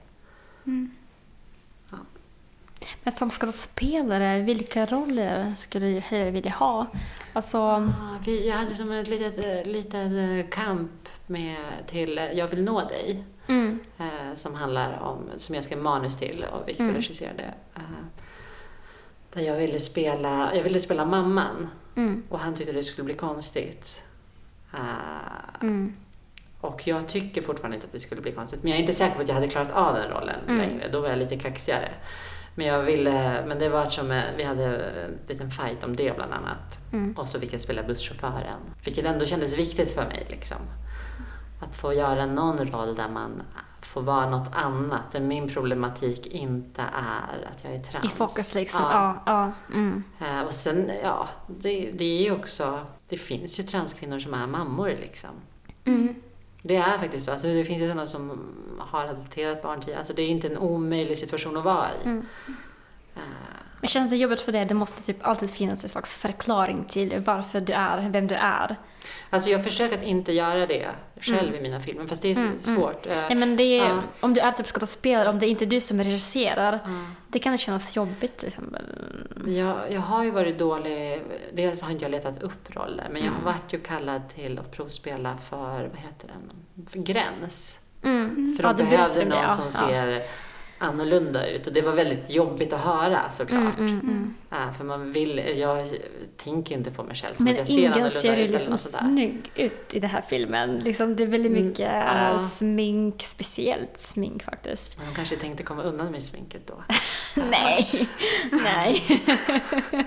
[0.66, 0.92] Mm.
[3.04, 6.86] Men som skådespelare, vilka roller skulle du vilja ha?
[7.34, 12.48] Alltså, Ah, vi, jag hade som ett litet, eh, liten eh, kamp med, till Jag
[12.48, 13.24] vill nå dig.
[13.48, 16.96] mm, Eh, som handlar om, som jag skrev manus till och Victor Mm.
[16.96, 17.54] regisserade.
[17.76, 17.82] Eh,
[19.34, 23.14] där jag ville spela, jag ville spela mamman mm, och han tyckte det skulle bli
[23.14, 24.04] konstigt.
[24.74, 25.94] Eh, mm,
[26.62, 28.64] och jag tycker fortfarande inte att det skulle bli konstigt.
[28.64, 30.58] Men jag är inte säker på att jag hade klarat av den rollen Mm.
[30.58, 30.88] längre.
[30.92, 31.92] Då var jag lite kaxigare.
[32.56, 36.16] Men jag ville, men det var som, eh, vi hade en liten fight om det
[36.16, 36.80] bland annat.
[36.94, 37.14] mm.
[37.18, 38.60] Och så fick jag spela busschauffören.
[38.86, 40.28] Vilket ändå kändes viktigt för mig.
[40.30, 40.58] Liksom.
[41.60, 43.44] Att få göra någon roll där man
[43.82, 45.12] får vara något annat.
[45.12, 48.06] Där min problematik inte är att jag är trans.
[48.06, 48.82] I fokus liksom.
[48.84, 49.16] Ja.
[49.26, 50.04] Ja, ja, mm.
[50.20, 52.80] Eh, Och sen, ja, det, det är ju också...
[53.10, 55.30] Det finns ju transkvinnor som är mammor liksom.
[55.86, 56.16] Mm.
[56.62, 57.32] Det är faktiskt så.
[57.32, 58.40] Alltså, det finns ju sådana som
[58.80, 59.98] har adopterat barn tidigare.
[60.00, 62.06] Alltså, det är inte en omöjlig situation att vara i.
[62.06, 62.26] Mm.
[63.16, 63.22] Eh,
[63.82, 64.66] Men känns det jobbigt för dig?
[64.66, 68.76] Det måste typ alltid finnas en slags förklaring till varför du är vem du är.
[69.30, 70.88] Alltså jag försöker att inte göra det
[71.22, 71.56] själv Mm.
[71.56, 72.60] i mina filmer, fast det är så Mm, mm.
[72.82, 73.06] svårt.
[73.06, 74.02] Eh, Nej, men det är, Ja.
[74.20, 76.90] Om du är typ skådespelare, om det är inte är du som regisserar, ja.
[77.28, 78.84] det kan kännas jobbigt till exempel.
[79.46, 81.22] Jag, jag har ju varit dålig,
[81.54, 83.46] dels har inte jag letat upp roller, men jag har Mm.
[83.46, 85.58] varit ju kallad till att provspela för,
[85.94, 86.52] vad heter den,
[86.88, 87.80] för Gräns.
[88.04, 88.56] Mm.
[88.58, 89.70] För Ja, de du behövde någon det, som ja.
[89.90, 90.24] ser
[90.80, 93.78] annorlunda ut och det var väldigt jobbigt att höra såklart.
[93.78, 94.74] Mm, mm, mm.
[94.74, 95.88] För man vill, jag
[96.38, 98.72] tänker inte på mig själv som att Men jag ser annorlunda ser ut eller liksom
[98.72, 98.78] där.
[98.78, 100.80] snygg ut i den här filmen.
[100.80, 102.32] Liksom, det är väldigt Mm, mycket ja.
[102.32, 104.98] äh, smink, speciellt smink faktiskt.
[104.98, 106.84] Men de kanske tänkte komma undan med sminket då.
[107.52, 108.10] Nej,
[108.52, 109.24] nej.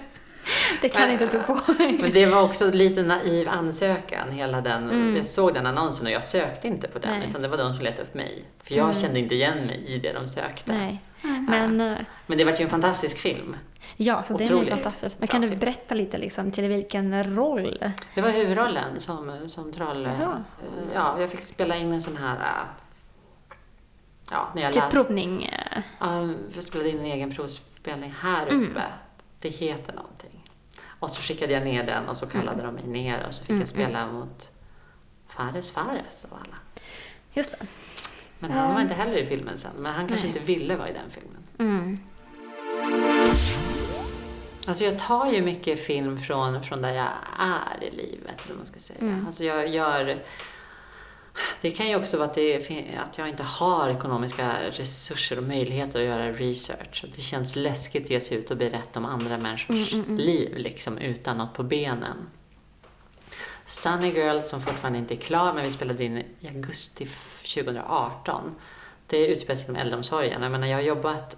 [0.80, 1.60] det kan Men- inte du på.
[1.78, 4.84] Men det var också lite naiv ansökan, hela den.
[4.90, 5.16] Mm.
[5.16, 7.28] Jag såg den annonsen och jag sökte inte på den, Nej.
[7.28, 8.44] utan det var de som letade upp mig.
[8.64, 8.94] För jag Mm.
[8.94, 10.72] kände inte igen mig i det de sökte.
[10.72, 11.02] Nej.
[11.48, 13.56] Men äh, Men det var ju en fantastisk film.
[13.96, 15.16] ja, så det är fantastiskt.
[15.18, 17.92] Men kan du berätta lite liksom, till vilken roll?
[18.14, 20.06] Det var huvudrollen som, som troll.
[20.06, 20.12] Eh,
[20.94, 22.34] Ja, jag fick spela in en sån här...
[22.36, 22.66] eh,
[24.30, 24.96] Ja, när jag Typ läste.
[24.96, 25.44] provning?
[25.44, 28.54] äh, Ja, jag spelade in en egen provspelning här uppe.
[28.54, 28.82] Mm.
[29.40, 30.39] Det heter någonting.
[31.00, 33.50] Och så skickade jag ner den och så kallade de mig ner och så fick
[33.50, 34.50] Mm, jag spela mot
[35.28, 36.56] Fares Fares av alla.
[37.32, 37.66] Just det.
[38.38, 39.70] Men han var inte heller i filmen sen.
[39.78, 40.36] Men han kanske Nej.
[40.36, 41.42] inte ville vara i den filmen.
[41.58, 41.98] Mm.
[44.66, 47.08] Alltså jag tar ju mycket film från, från där jag
[47.38, 49.00] är i livet, eller vad man ska säga.
[49.00, 49.26] Mm.
[49.26, 50.22] Alltså jag gör...
[51.60, 52.56] Det kan ju också vara att, det,
[53.04, 57.04] att jag inte har ekonomiska resurser och möjligheter att göra research.
[57.16, 60.16] Det känns läskigt att ge sig ut och berätta om andra människors Mm, mm, mm.
[60.26, 62.16] liv liksom, utan något på benen.
[63.66, 68.54] Sunny Girl, som fortfarande inte är klar, men vi spelade in i augusti f- 2018.
[69.06, 70.42] Det utspelar sig inom äldreomsorgen.
[70.42, 71.36] Jag menar, jag har jobbat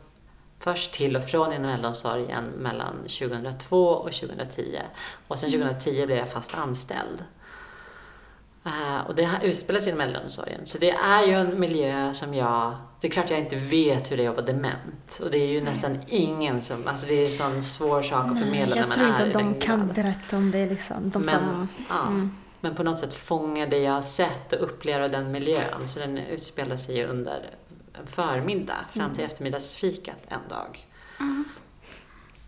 [0.61, 4.79] först till och från inom äldreomsorgen mellan 2002 och 2010.
[5.29, 7.25] Och sen 2010 blev jag fast anställd.
[8.65, 10.67] Eh, och det har utspelats inom äldreomsorgen.
[10.67, 12.77] Så det är ju en miljö som jag...
[13.01, 15.21] Det är klart jag inte vet hur det är att vara dement.
[15.23, 16.89] Och det är ju nästan ingen som...
[16.89, 19.23] Alltså det är en sån svår sak att förmedla när jag man tror är inte
[19.23, 19.95] i att de den kan graden.
[19.95, 20.67] berätta om det.
[20.67, 21.11] Liksom.
[21.11, 22.31] De Men, som, ja, mm.
[22.61, 25.89] men på något sätt fångar det jag har sett och upplever den miljön.
[25.89, 27.51] Så den utspelar sig ju under
[28.01, 29.15] en förmiddag fram Mm.
[29.17, 30.87] till eftermiddagsfikat en dag.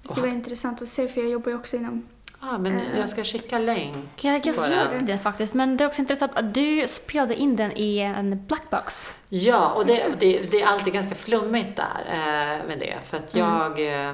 [0.02, 2.08] Det ska vara intressant att se för jag jobbar ju också inom...
[2.50, 2.98] Ja, men Eh.
[2.98, 5.06] jag ska skicka länk Ja, jag såg den.
[5.06, 5.54] det faktiskt.
[5.54, 9.16] Men det är också intressant att du spelade in den i en blackbox.
[9.28, 12.94] Ja, och det, det, det är alltid ganska flummigt där eh, med det.
[13.04, 13.48] För att Mm.
[13.48, 13.70] jag...
[14.08, 14.12] Eh,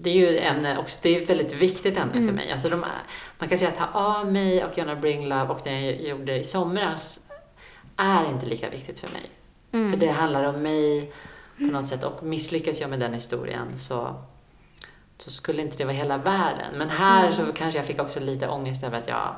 [0.00, 2.26] det är ju ämne också, det är ett väldigt viktigt ämne Mm.
[2.26, 2.52] för mig.
[2.52, 2.84] Alltså de,
[3.38, 6.36] man kan säga att Ha av mig och Gonna Bring Love och det jag gjorde
[6.38, 7.20] i somras
[7.96, 9.30] är inte lika viktigt för mig.
[9.72, 9.90] Mm.
[9.92, 11.12] För det handlar om mig
[11.58, 14.14] på något sätt och misslyckas jag med den historien så,
[15.18, 16.74] så skulle inte det vara hela världen.
[16.76, 17.32] Men här Mm.
[17.32, 19.34] så kanske jag fick också lite ångest över att jag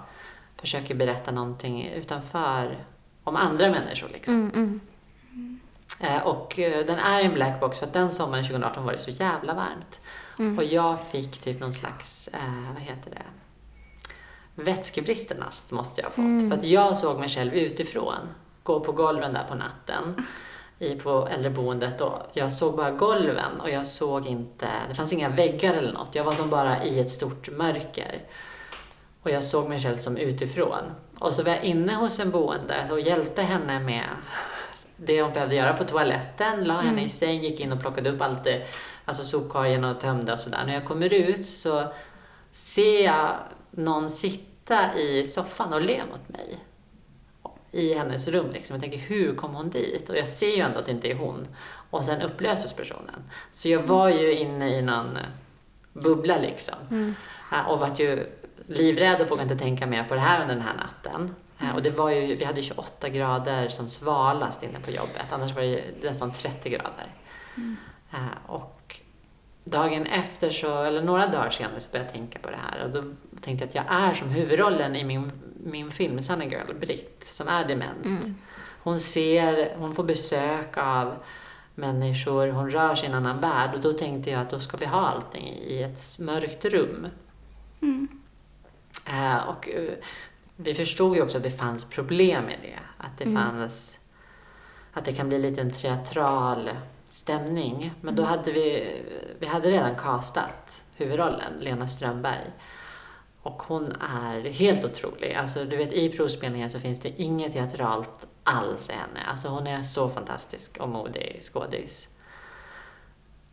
[0.60, 2.84] försöker berätta någonting utanför
[3.24, 4.08] om andra människor.
[4.08, 4.34] Liksom.
[4.34, 5.60] Mm, mm.
[6.00, 9.10] Eh, och eh, den är en blackbox för att den sommaren 2018 var det så
[9.10, 10.00] jävla varmt.
[10.38, 10.58] Mm.
[10.58, 13.22] Och jag fick typ någon slags, eh, vad heter det,
[14.54, 16.18] vätskebristerna måste jag ha fått.
[16.18, 16.50] Mm.
[16.50, 18.18] För att jag såg mig själv utifrån,
[18.62, 20.26] gå på golven där på natten
[20.80, 25.28] i, på äldreboendet och jag såg bara golven och jag såg inte, det fanns inga
[25.28, 26.14] väggar eller något.
[26.14, 28.22] Jag var som bara i ett stort mörker.
[29.22, 30.82] Och jag såg mig själv som utifrån.
[31.18, 34.04] Och så var jag inne hos en boende och hjälpte henne med
[34.96, 37.04] det hon behövde göra på toaletten, la henne Mm.
[37.04, 38.66] i säng, gick in och plockade upp allt det,
[39.04, 40.62] alltså sopkorgen och tömde och sådär.
[40.66, 41.92] När jag kommer ut så
[42.52, 43.36] ser jag
[43.70, 46.58] någon sitta i soffan och le mot mig.
[47.72, 48.50] I hennes rum.
[48.52, 48.74] Liksom.
[48.74, 50.08] Jag tänker, hur kom hon dit?
[50.10, 51.46] Och jag ser ju ändå att det inte är hon.
[51.90, 53.22] Och sen upplöses personen.
[53.52, 55.22] Så jag var ju inne i någon eh,
[55.92, 56.74] bubbla liksom.
[56.90, 57.14] Mm.
[57.52, 58.26] Eh, Och vart ju
[58.66, 61.34] livrädd och vågade inte tänka mer på det här under den här natten.
[61.60, 65.24] Eh, Och det var ju, vi hade 28 grader som svalast inne på jobbet.
[65.30, 67.06] Annars var det nästan 30 grader.
[68.12, 69.00] Eh, Och
[69.64, 72.84] dagen efter, så, eller några dagar senare, så började jag tänka på det här.
[72.84, 73.02] Och då
[73.40, 75.32] tänkte jag att jag är som huvudrollen i min,
[75.64, 78.04] min film Sunny Girl, Britt, som är dement.
[78.04, 78.34] Mm.
[78.82, 81.16] Hon ser, hon får besök av
[81.74, 83.70] människor, hon rör sig i en annan värld.
[83.74, 87.06] Och då tänkte jag att då ska vi ha allting i ett mörkt rum.
[87.82, 88.08] Mm.
[89.06, 89.94] Eh, och eh,
[90.56, 92.78] vi förstod ju också att det fanns problem med det.
[92.98, 93.42] Att det Mm.
[93.42, 93.98] fanns,
[94.92, 96.70] att det kan bli lite en teatral
[97.08, 97.92] stämning.
[98.00, 98.96] Men då hade vi,
[99.38, 102.50] vi hade redan castat huvudrollen, Lena Strömberg.
[103.42, 105.34] Och hon är helt otrolig.
[105.34, 109.20] Alltså, du vet, i provspelningen så finns det inget teatralt alls i henne.
[109.30, 112.08] Alltså, hon är så fantastisk och modig skådis.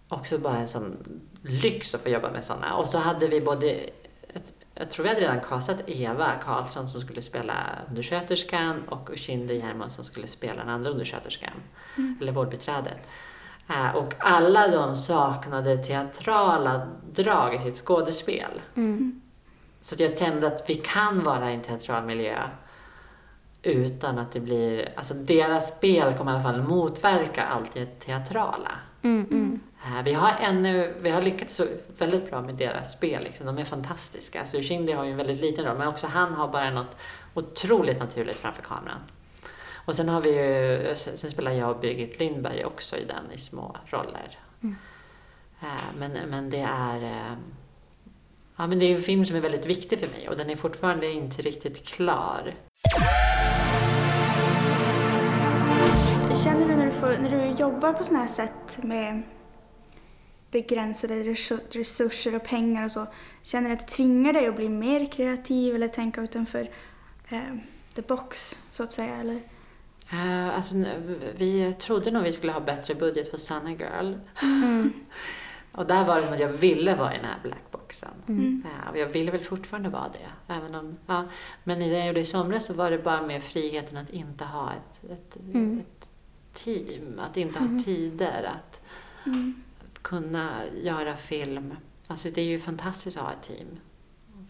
[0.10, 0.98] Också bara en sån
[1.42, 2.76] lyx att få jobba med såna.
[2.76, 3.90] Och så hade vi både,
[4.74, 7.54] jag, tror vi hade redan castat Eva Karlsson som skulle spela
[7.90, 11.54] undersköterskan och Ushinde Järmo som skulle spela den andra undersköterskan,
[12.22, 12.98] eller vårdbiträdet.
[13.70, 18.62] Eh, Och alla de saknade teatrala drag i sitt skådespel.
[18.76, 19.22] Mm.
[19.88, 22.40] Så jag kände att vi kan vara i en teatral miljö
[23.64, 24.94] utan att det blir...
[24.96, 28.72] Alltså deras spel kommer i alla fall motverka allt det teatrala.
[29.02, 29.26] Mm.
[29.32, 29.60] Mm.
[29.86, 31.66] Eh, Vi har, ännu, vi har lyckats så
[31.98, 33.24] väldigt bra med deras spel.
[33.24, 33.46] Liksom.
[33.46, 34.40] De är fantastiska.
[34.40, 36.96] Alltså Ushindi har ju en väldigt liten roll, men också han har bara något
[37.34, 39.02] otroligt naturligt framför kameran.
[39.86, 43.38] Och sen har vi ju, sen spelar jag och Birgit Lindberg också i den i
[43.38, 44.40] små roller.
[45.62, 47.22] Eh, Men, men det är...
[48.58, 50.56] Ja, men det är en film som är väldigt viktig för mig och den är
[50.56, 52.54] fortfarande inte riktigt klar.
[56.44, 59.22] Känner du när du, får, när du jobbar på sådana här sätt med
[60.52, 63.08] begränsade resu- resurser och pengar och så,
[63.42, 66.70] känner du att det tvingar dig att bli mer kreativ eller tänka utanför
[67.30, 67.40] eh,
[67.96, 69.16] the box, så att säga?
[69.16, 69.40] Eller?
[70.12, 70.76] Eh, Alltså,
[71.38, 74.14] vi trodde nog vi skulle ha bättre budget på Sunny Girl.
[74.44, 74.94] Mm.
[75.78, 78.10] Och där var det som att jag ville vara i den här blackboxen.
[78.28, 78.64] Mm.
[78.86, 80.54] Ja, och jag ville väl fortfarande vara det.
[80.54, 81.24] Även om, ja.
[81.64, 84.46] Men i det jag gjorde i somras så var det bara med friheten att inte
[84.46, 85.80] ha ett, ett, Mm.
[85.80, 86.10] ett
[86.54, 87.20] team.
[87.20, 88.44] Att inte ha tider.
[88.56, 88.82] Att
[89.26, 89.64] Mm.
[90.02, 90.50] kunna
[90.84, 91.76] göra film.
[92.08, 93.68] Alltså det är ju fantastiskt att ha ett team.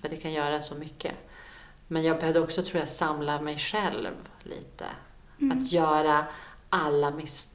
[0.02, 1.14] För det kan göra så mycket.
[1.88, 4.12] Men jag behövde också, tror jag, samla mig själv
[4.44, 4.86] lite.
[5.42, 5.58] Mm.
[5.58, 6.26] Att göra
[6.70, 7.54] alla misstag.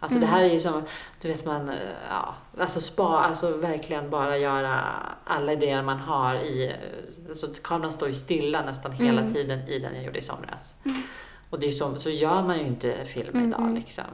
[0.00, 0.82] Alltså det här är ju som,
[1.20, 1.76] du vet man, eh,
[2.10, 4.80] ja, alltså spa, alltså verkligen bara göra
[5.24, 9.34] alla idéer man har i, eh, alltså kameran står ju stilla nästan hela Mm.
[9.34, 10.74] tiden i den jag gjorde i somras.
[10.84, 11.02] Mm.
[11.50, 13.74] Och det är så, så gör man ju inte film Mm, idag mm.
[13.74, 14.04] liksom.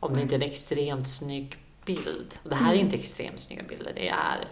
[0.00, 2.34] Om det inte är en extremt snygg bild.
[2.42, 2.84] Och det här är Mm.
[2.84, 4.48] inte extremt snygga bilder, det är,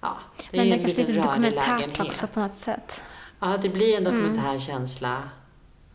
[0.00, 0.16] ja,
[0.50, 3.02] det Men är det är kanske lite dokumentärt också på något sätt.
[3.40, 4.14] Ja, det blir en Mm.
[4.22, 5.22] dokumentär känsla.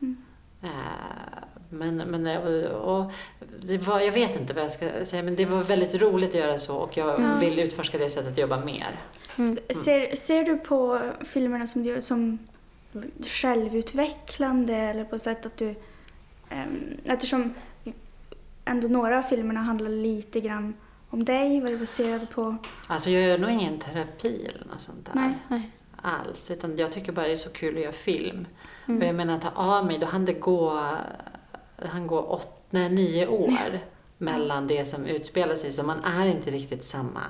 [0.02, 0.18] Mm.
[0.64, 1.41] Eh,
[1.74, 3.12] Men, men och, och
[3.60, 6.36] det var, jag vet inte vad jag ska säga, men det var väldigt roligt att
[6.36, 7.40] göra så och jag Mm.
[7.40, 9.00] vill utforska det sättet att jobba mer.
[9.38, 9.58] Mm.
[9.70, 12.38] Ser, ser du på filmerna som du gör som
[13.26, 15.68] självutvecklande eller på sätt att du...
[16.52, 17.54] Um, eftersom
[18.66, 20.74] ändå några av filmerna handlar lite grann
[21.10, 22.56] om dig, vad är baserade på.
[22.88, 25.34] Alltså jag gör nog ingen terapi eller något sånt där Nej.
[25.48, 25.72] Nej.
[26.02, 28.48] alls, utan jag tycker bara det är så kul att göra film.
[28.88, 29.02] Mm.
[29.02, 30.82] Och jag menar att ta av mig, då hann det gå,
[31.88, 33.80] han gå åt, nej, nio år
[34.18, 37.22] mellan det som utspelar sig, så man är inte riktigt samma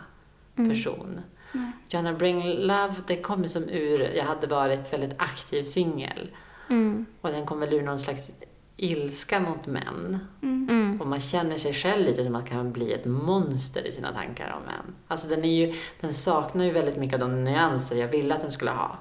[0.56, 0.70] Mm.
[0.70, 1.22] person.
[1.52, 1.72] Nej.
[1.90, 6.32] Joanna Bring Love, det kom som ur, jag hade varit väldigt aktiv singel.
[6.70, 7.06] Mm.
[7.22, 8.32] Och den kom väl ur någon slags
[8.76, 10.20] ilska mot män.
[10.42, 10.68] Mm.
[10.70, 11.02] Mm.
[11.02, 14.14] Och man känner sig själv lite som att man kan bli ett monster i sina
[14.14, 14.96] tankar om män.
[15.08, 18.42] Alltså den, är ju, den saknar ju väldigt mycket av de nyanser jag ville att
[18.42, 18.98] den skulle ha.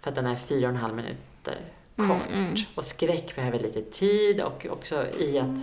[0.00, 1.58] För att den är fyra och en halv minuter
[1.96, 2.06] kort.
[2.28, 2.54] Mm, mm.
[2.74, 5.58] Och skräck behöver lite tid och också i att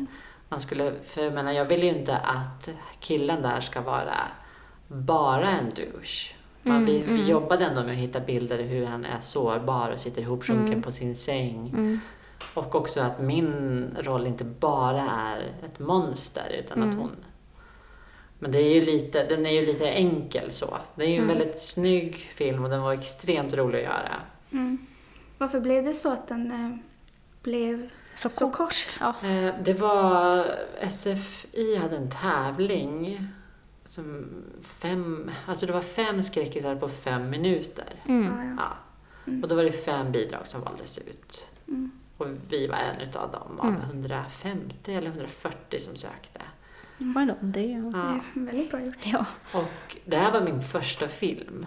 [0.49, 4.17] man skulle, för jag menar jag vill ju inte att killen där ska vara
[4.87, 6.33] bara en douche.
[6.63, 7.15] Man, Mm, vi, mm.
[7.15, 10.81] vi jobbade ändå med att hitta bilder hur han är sårbar och sitter ihopsjunken Mm.
[10.81, 11.69] på sin säng.
[11.69, 11.99] Mm.
[12.53, 16.99] Och också att min roll inte bara är ett monster utan att Mm.
[16.99, 17.15] hon...
[18.39, 20.77] Men det är ju lite, den är ju lite enkel så.
[20.95, 21.37] Det är ju en Mm.
[21.37, 24.15] väldigt snygg film och den var extremt rolig att göra.
[25.39, 25.47] Mm.
[25.47, 26.77] Varför blev det så att den eh,
[27.43, 28.57] blev Så, så kort.
[28.57, 28.75] kort?
[28.99, 29.27] Ja.
[29.27, 30.45] Eh, Det var...
[30.89, 33.27] SFI hade en tävling
[33.85, 34.25] som
[34.63, 35.31] fem...
[35.45, 37.93] Alltså det var fem skräckisar på fem minuter.
[38.05, 38.25] Mm.
[38.37, 38.55] Ja, ja.
[39.25, 39.33] Ja.
[39.43, 41.49] Och då var det fem bidrag som valdes ut.
[41.67, 41.91] Mm.
[42.17, 43.81] Och vi var en utav dem av Mm.
[43.81, 46.41] 150 eller 140 som sökte.
[46.97, 47.91] Då, det är...
[47.93, 47.99] Ja.
[48.09, 48.95] är väldigt bra gjort.
[49.03, 49.25] Ja.
[49.53, 51.65] Och det här var min första film.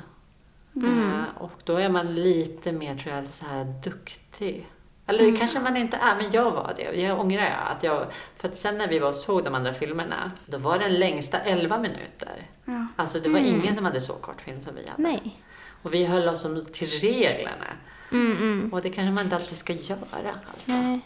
[0.77, 1.11] Mm.
[1.11, 4.69] Eh, och då är man lite mer, tror jag, så här duktig.
[5.07, 5.37] Eller Mm.
[5.37, 7.01] kanske man inte är, men jag var det.
[7.01, 7.77] Jag ångrar jag.
[7.77, 8.07] Att jag
[8.37, 11.39] för att sen när vi var och såg de andra filmerna, då var den längsta
[11.41, 12.47] 11 minuter.
[12.65, 12.87] Ja.
[12.97, 13.55] Alltså det var Mm.
[13.61, 15.03] ingen som hade så kort film som vi hade.
[15.03, 15.43] Nej.
[15.83, 17.67] Och vi höll oss till reglerna.
[18.13, 18.73] Mm, mm.
[18.73, 20.35] Och det kanske man inte alltid ska göra.
[20.55, 20.73] Alltså.
[20.73, 21.01] Nej.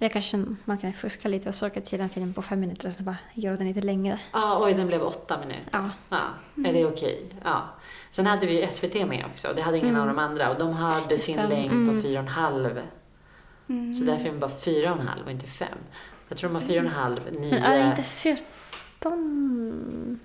[0.00, 2.94] Eller kanske man kan fuska lite och söka till en film på fem minuter och
[2.94, 4.18] så bara göra den lite längre.
[4.32, 5.68] Ja, oj, den blev åtta minuter.
[5.72, 5.90] Ja.
[6.08, 6.20] Ja,
[6.68, 7.22] är det okej?
[7.44, 7.68] Ja.
[8.10, 9.48] Sen hade vi SVT med också.
[9.56, 10.00] Det hade ingen Mm.
[10.00, 10.50] av de andra.
[10.50, 11.48] Och de hade Just sin det.
[11.48, 11.96] längd Mm.
[11.96, 12.80] på fyra och en halv.
[13.68, 13.94] Mm.
[13.94, 15.78] Så därför är den bara fyra och en halv och inte fem.
[16.28, 17.50] Jag tror de har fyra och en halv, nio...
[17.54, 20.20] Men är det inte 14?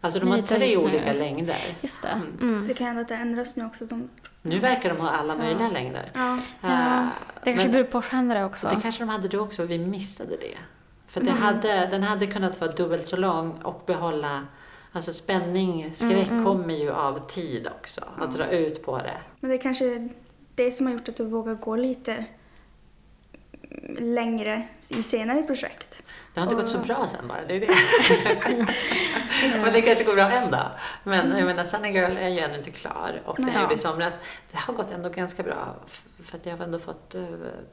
[0.00, 0.88] Alltså de har tre just nu?
[0.88, 1.56] olika längder.
[1.80, 2.08] Just det.
[2.08, 2.38] Mm.
[2.54, 2.68] Mm.
[2.68, 3.86] Det kan hända att det ändras nu också.
[3.86, 4.08] De...
[4.42, 5.68] Nu verkar de ha alla möjliga Ja.
[5.70, 6.10] längder.
[6.14, 6.38] Ja.
[6.60, 7.08] Ja, Eh,
[7.44, 8.68] Det kanske beror på genre också.
[8.68, 10.58] det kanske de hade då också, vi missade det.
[11.06, 11.42] För det Mm.
[11.42, 14.46] hade, den hade kunnat vara dubbelt så lång och behålla...
[14.92, 16.44] Alltså spänning, skräck Mm, mm.
[16.44, 18.04] kommer ju av tid också.
[18.18, 19.18] Att dra ut på det.
[19.40, 20.08] Men det är kanske
[20.54, 22.24] det som har gjort att du vågar gå lite
[23.98, 26.02] längre i senare projekt.
[26.34, 27.68] Det har inte Och- gått så bra sen bara, det är det.
[29.62, 30.66] Men det kanske går bra en dag.
[31.04, 33.62] Men jag menar, Sunny Girl är ju ännu inte klar och den Mm.
[33.62, 34.18] Gjorde i somras.
[34.50, 35.74] Det har gått ändå ganska bra
[36.22, 37.22] för att jag har ändå fått eh,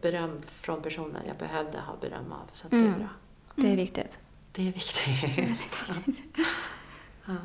[0.01, 2.49] beröm från personer jag behövde ha beröm av.
[2.51, 2.99] Så att det är Mm.
[2.99, 3.07] bra.
[3.55, 4.19] Det är viktigt.
[4.51, 5.59] Det är viktigt.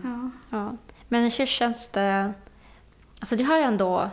[0.02, 0.30] Ja.
[0.50, 0.76] Ja.
[1.08, 2.32] Men hur känns det?
[3.20, 4.10] Alltså du har ändå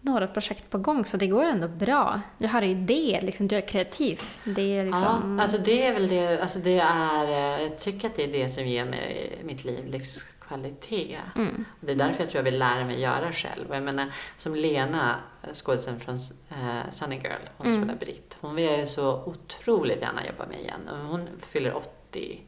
[0.00, 2.20] några projekt på gång så det går ändå bra.
[2.38, 4.20] Du har idéer, liksom, du är kreativ.
[4.44, 5.36] Det är liksom...
[5.38, 8.32] Ja, alltså det är väl det, alltså det är, eh, jag tycker att det är
[8.32, 11.20] det som ger mig mitt liv livskvalitet.
[11.36, 11.64] mm.
[11.80, 13.68] Och det är därför jag tror jag vill lära mig göra själv.
[13.68, 15.14] Och jag menar, som Lena,
[15.52, 16.14] skådisen från
[16.50, 17.82] eh, Sunny Girl, hon Mm.
[17.82, 18.36] spelar Britt.
[18.40, 20.80] Hon vill jag ju så otroligt gärna jobba med igen.
[21.08, 22.40] Hon fyller 80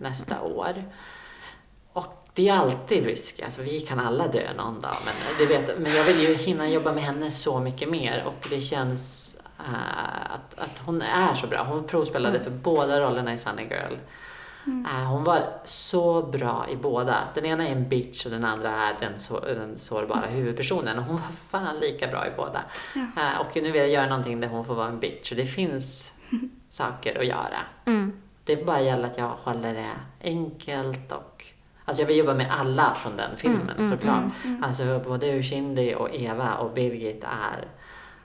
[0.00, 0.84] nästa år.
[2.34, 3.42] Det är alltid risky.
[3.42, 4.96] Alltså vi kan alla dö någon dag.
[5.04, 8.24] Men, det vet, men jag vill ju hinna jobba med henne så mycket mer.
[8.26, 11.64] Och det känns eh, att, att hon är så bra.
[11.64, 13.96] Hon provspelade för båda rollerna i Sunny Girl.
[14.66, 17.28] Eh, hon var så bra i båda.
[17.34, 20.98] Den ena är en bitch och den andra är den, så, den sårbara huvudpersonen.
[20.98, 22.64] Och hon var fan lika bra i båda.
[22.94, 25.30] Eh, och nu vill jag göra någonting där hon får vara en bitch.
[25.30, 26.12] Och det finns
[26.68, 27.58] saker att göra.
[27.86, 28.12] Mm.
[28.44, 29.90] Det bara gäller att jag håller det
[30.20, 31.51] enkelt och...
[31.92, 34.24] Alltså jag vill jobba med alla från den filmen mm, såklart.
[34.62, 37.68] Alltså både Ushindi och Eva och Birgit är,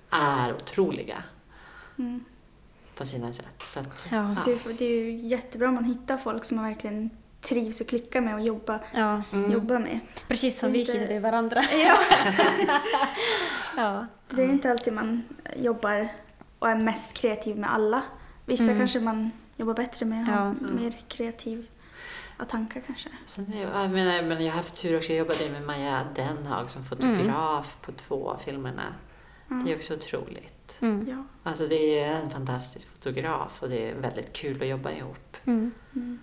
[0.10, 1.24] är otroliga
[2.00, 2.24] Mm.
[2.98, 3.46] på sina sätt.
[3.64, 4.36] Så att, Ja.
[4.36, 7.10] Så det är ju jättebra om man hittar folk som man verkligen
[7.42, 9.22] trivs och klickar med och jobba, ja.
[9.34, 9.52] Mm.
[9.52, 10.00] jobba med.
[10.28, 11.62] Precis som vi Inte- hittade varandra.
[11.72, 11.98] Ja.
[13.78, 14.06] Ja.
[14.30, 15.24] Det är inte alltid man
[15.56, 16.08] jobbar
[16.60, 18.02] och är mest kreativ med alla.
[18.46, 18.78] Vissa Mm.
[18.78, 20.40] kanske man jobbar bättre med och Ja.
[20.40, 20.96] har mer
[22.38, 23.10] kreativa tankar kanske.
[23.26, 25.10] Sen jag, menar, jag, menar, jag har haft tur också.
[25.10, 28.94] Jag jobbade med Maja Denhag som fotograf på två av filmerna.
[29.66, 30.78] Det är också otroligt.
[30.82, 31.08] Mm.
[31.10, 31.24] Ja.
[31.44, 35.38] Alltså det är en fantastisk fotograf och det är väldigt kul att jobba ihop.
[35.46, 35.72] Mm.
[35.96, 36.20] Mm.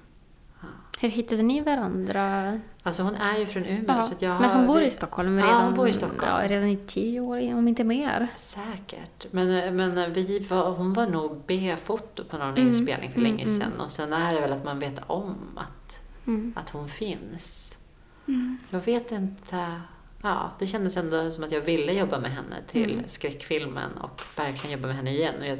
[1.01, 2.61] Hur hittade ni varandra?
[2.83, 4.03] Alltså hon är ju från Umeå Ja.
[4.03, 6.33] så att jag Men hon har- bor i Stockholm Ja, redan, hon bor i Stockholm.
[6.33, 8.29] Ja, redan i tio år, om inte mer.
[8.37, 9.27] Säkert.
[9.31, 13.45] Men, men vi var, hon var nog B-foto på någon Mm, inspelning för mm, länge
[13.45, 13.61] mm.
[13.61, 13.81] sedan.
[13.81, 15.84] Och sen är det väl att man vet om att,
[16.27, 16.53] Mm.
[16.57, 17.79] att hon finns.
[18.29, 18.59] Mm.
[18.71, 19.81] Jag vet inte.
[20.23, 23.05] Ja, det kändes ändå som att jag ville jobba med henne till Mm.
[23.09, 25.35] skräckfilmen och verkligen jobba med henne igen.
[25.41, 25.59] Och jag,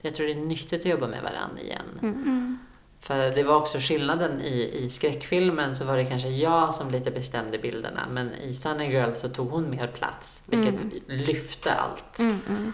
[0.00, 1.82] jag tror det är nyttigt att jobba med varandra igen.
[2.02, 2.14] Mm.
[2.14, 2.58] Mm.
[3.00, 7.10] För det var också skillnaden i, i skräckfilmen så var det kanske jag som lite
[7.10, 10.90] bestämde bilderna men i Sunny Girl så tog hon mer plats vilket Mm.
[11.06, 12.18] lyfte allt.
[12.18, 12.38] Mm.
[12.48, 12.72] Mm.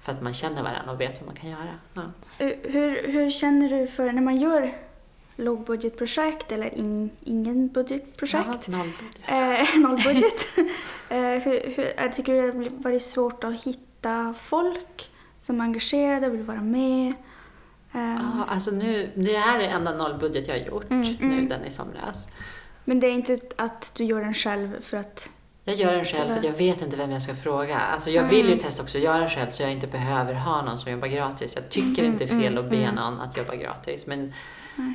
[0.00, 1.74] För att man känner varandra och vet vad man kan göra.
[1.94, 2.02] Ja.
[2.62, 4.72] Hur, hur känner du för när man gör
[5.38, 8.68] lågbudgetprojekt eller in, ingen budgetprojekt?
[8.68, 9.20] Ja, nollbudget.
[9.28, 10.48] Eh, nollbudget.
[11.08, 15.10] eh, hur, hur, är- tycker det har varit svårt att hitta folk
[15.40, 17.08] som är engagerade och vill vara med?
[17.94, 21.08] Eh, Ja, alltså nu, det här är enda nollbudget jag har gjort Mm.
[21.20, 21.48] nu, Mm.
[21.48, 22.26] den i somras.
[22.84, 25.30] Men det är inte att du gör den själv för att...
[25.64, 27.78] Jag gör den själv för jag vet inte vem jag ska fråga.
[27.78, 30.78] Alltså jag vill ju testa också att göra själv så jag inte behöver ha någon
[30.78, 31.54] som jobbar gratis.
[31.56, 32.94] Jag tycker Mm, inte det är fel mm, att be mm.
[32.94, 34.06] någon att jobba gratis.
[34.06, 34.32] Men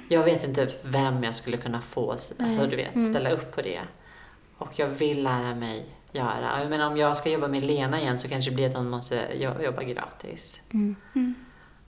[0.09, 3.07] jag vet inte vem jag skulle kunna få alltså, Nej, du vet, mm.
[3.07, 3.81] ställa upp på det.
[4.57, 6.59] Och jag vill lära mig göra.
[6.61, 8.89] Jag menar, om jag ska jobba med Lena igen så kanske det blir att hon
[8.89, 10.61] måste jo- jobba gratis.
[10.73, 10.95] Mm.
[11.15, 11.33] Mm.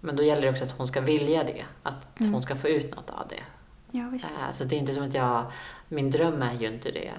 [0.01, 1.65] Men då gäller det också att hon ska vilja det.
[1.83, 3.43] Att hon ska få ut något av det.
[3.91, 4.13] Ja.
[4.15, 5.51] Eh, Så det är inte som att jag...
[5.87, 7.11] Min dröm är ju inte det.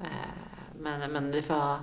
[0.00, 0.06] Eh,
[0.80, 1.78] Men, men det var...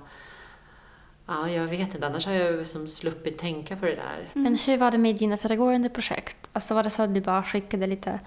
[1.30, 2.06] Ja, jag vet inte.
[2.06, 4.28] Annars har jag som sluppit tänka på det där.
[4.32, 6.36] Men hur var det med dina föregående projekt?
[6.52, 8.20] Alltså var det så att du bara skickade lite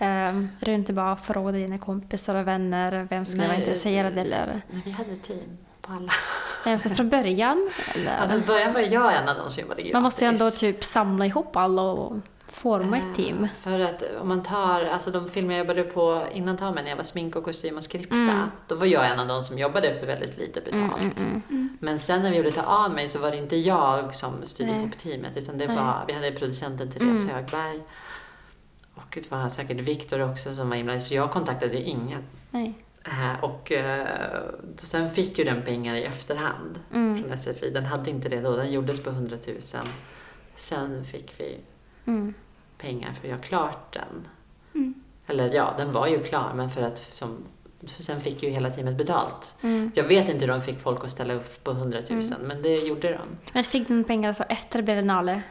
[0.00, 4.20] um, runt och bara frågade dina kompisar och vänner vem skulle Nej, vara intresserad det-
[4.20, 4.60] eller?
[4.70, 6.12] Nej, vi hade team på alla.
[6.64, 7.70] Nej, Alltså från början?
[7.94, 8.16] Eller?
[8.16, 9.92] Alltså i början var jag en av de som jobbade gratis.
[9.92, 12.16] Man måste ju ändå typ samla ihop alla och
[12.48, 13.44] forma ett team.
[13.44, 16.82] Eh, För att om man tar, alltså de filmer jag jobbade på innan tar mig
[16.82, 18.48] när jag var smink och kostym och skripta, Mm.
[18.68, 21.20] då var jag en av de som jobbade för väldigt lite betalt.
[21.20, 24.32] Mm, Men sen när vi gjorde Ta av mig så var det inte jag som
[24.44, 24.80] styrde Nej.
[24.80, 27.28] ihop teamet utan det var, vi hade producenten Therese Mm.
[27.34, 27.80] Högberg
[28.94, 32.22] och det var säkert Viktor också som var inblandad så jag kontaktade ingen.
[32.50, 32.74] Nej.
[33.04, 34.06] Eh, Och eh,
[34.76, 37.22] sen fick ju den pengar i efterhand Mm.
[37.22, 37.70] från SFI.
[37.70, 39.56] Den hade inte det då, den gjordes på 100 000.
[40.56, 41.58] Sen fick vi
[42.08, 42.34] Mm.
[42.78, 44.28] pengar för att göra klart den.
[44.74, 44.94] Mm.
[45.26, 47.36] Eller ja, den var ju klar men för att som,
[47.86, 49.54] för sen fick ju hela teamet betalt.
[49.62, 49.90] Mm.
[49.94, 52.42] Jag vet inte hur de fick folk att ställa upp på 100 000 Mm.
[52.48, 53.20] men det gjorde de.
[53.52, 55.42] Men fick du pengar alltså efter Berlinale?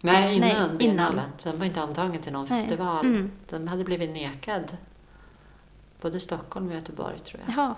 [0.00, 0.76] Nej, innan Nej, innan.
[0.78, 1.22] Biennale.
[1.42, 2.60] Den var inte antagen till någon Nej.
[2.60, 3.06] festival.
[3.06, 3.32] Mm.
[3.48, 4.76] Den hade blivit nekad.
[6.00, 7.54] Både Stockholm och Göteborg tror jag.
[7.56, 7.74] Jaha.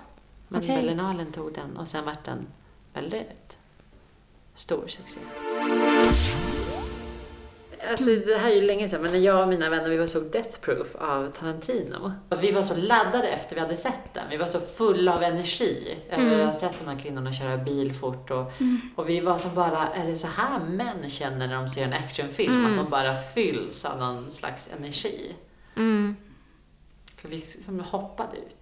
[0.48, 0.76] Men okej.
[0.76, 2.46] Berlinalen tog den och sen vart den
[2.94, 3.58] väldigt
[4.54, 5.20] stor succé.
[7.90, 10.06] Alltså det här är ju länge sedan, men när jag och mina vänner vi var
[10.06, 12.12] såg Death Proof av Tarantino.
[12.40, 14.24] Vi var så laddade efter vi hade sett den.
[14.30, 16.40] Vi var så fulla av energi över Mm.
[16.40, 18.30] att ha sett de här kvinnorna köra bil fort.
[18.30, 18.52] Och,
[18.96, 21.92] och vi var som bara, är det så här män känner när de ser en
[21.92, 22.52] actionfilm?
[22.58, 22.70] Mm.
[22.70, 25.34] Att de bara fylls av någon slags energi.
[25.76, 26.16] Mm.
[27.16, 28.56] För vi som hoppade ut.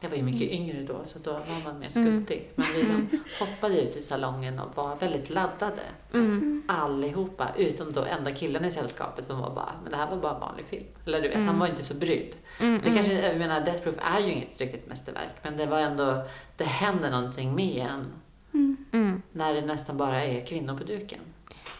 [0.00, 2.12] Jag var ju mycket yngre då, så då var man mer Mm.
[2.12, 2.50] skuttig.
[2.54, 3.08] Men vi som
[3.46, 5.82] hoppade ut ur salongen och var väldigt laddade.
[6.14, 6.62] Mm.
[6.68, 10.34] Allihopa, utom då enda killen i sällskapet som var bara, men det här var bara
[10.34, 10.84] en vanlig film.
[11.06, 11.48] Eller du vet, Mm.
[11.48, 12.34] han var inte så brydd.
[12.60, 12.80] Mm.
[12.84, 16.22] Det kanske, jag menar, Death Proof är ju inget riktigt mästerverk, men det var ändå,
[16.56, 18.06] det händer någonting med en
[18.54, 18.76] Mm.
[18.92, 19.22] Mm.
[19.32, 21.20] när det nästan bara är kvinnor på duken.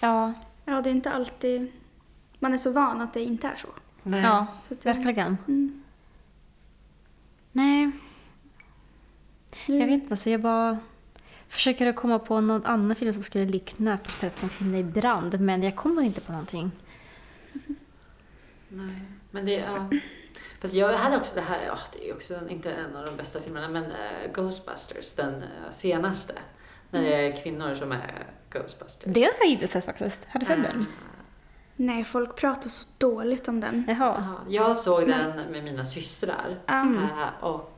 [0.01, 0.33] Ja,
[0.65, 1.73] Ja, det är inte alltid...
[2.39, 3.69] Man är så van att det inte är så.
[4.03, 4.23] Nej.
[4.23, 5.37] ja, så det, verkligen.
[5.49, 5.83] Mm.
[7.53, 7.91] Nej,
[9.67, 10.13] Nu- jag vet inte.
[10.13, 10.79] Alltså jag bara
[11.49, 15.41] försöker att komma på någon annan film som skulle likna Porträtt från kvinna i brand,
[15.41, 16.71] men jag kommer inte på någonting.
[18.69, 19.91] Nej, men det, ja.
[20.61, 23.17] Fast jag hade också det här, ja, det är också en- inte en av de
[23.17, 26.35] bästa filmerna, men eh, Ghostbusters, den eh, senaste.
[26.91, 29.15] När det är kvinnor som är Ghostbusters.
[29.15, 30.21] Det har jag inte sett faktiskt.
[30.29, 30.79] Har du sett den?
[30.81, 30.85] Eh,
[31.77, 33.85] Nej, folk pratar så dåligt om den.
[33.89, 34.37] Jaha.
[34.49, 36.59] ja, jag såg den med mina systrar.
[36.67, 36.99] Mm.
[37.41, 37.78] Och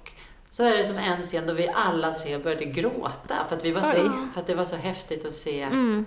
[0.51, 3.73] så är det som en scen då vi alla tre började gråta för att, vi
[3.73, 4.11] var så, Oj.
[4.35, 6.07] för att det var så häftigt att se Mm.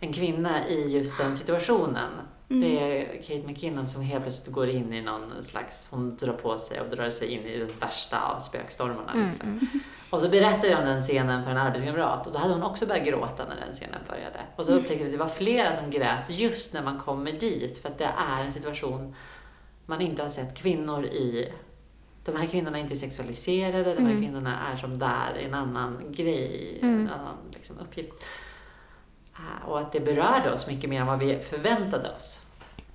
[0.00, 2.10] en kvinna i just den situationen.
[2.50, 2.60] Mm.
[2.62, 6.58] Det är Kate McKinnon som helt plötsligt går in i någon slags, hon drar på
[6.58, 9.12] sig och drar sig in i den värsta av spökstormarna.
[9.12, 9.26] Mm.
[9.26, 9.48] Liksom.
[9.48, 9.66] Mm.
[10.10, 12.86] Och så berättade jag om den scenen för en arbetskamrat och då hade hon också
[12.86, 14.40] börjat gråta när den scenen började.
[14.56, 17.78] Och så upptäckte jag att det var flera som grät just när man kommer dit
[17.78, 19.14] för att det är en situation
[19.86, 21.52] man inte har sett kvinnor i.
[22.24, 24.22] De här kvinnorna är inte sexualiserade, de här Mm.
[24.22, 27.00] kvinnorna är som där, en annan grej, Mm.
[27.00, 28.12] en annan liksom, uppgift.
[29.32, 32.40] Ah, Och att det berörde oss mycket mer än vad vi förväntade oss.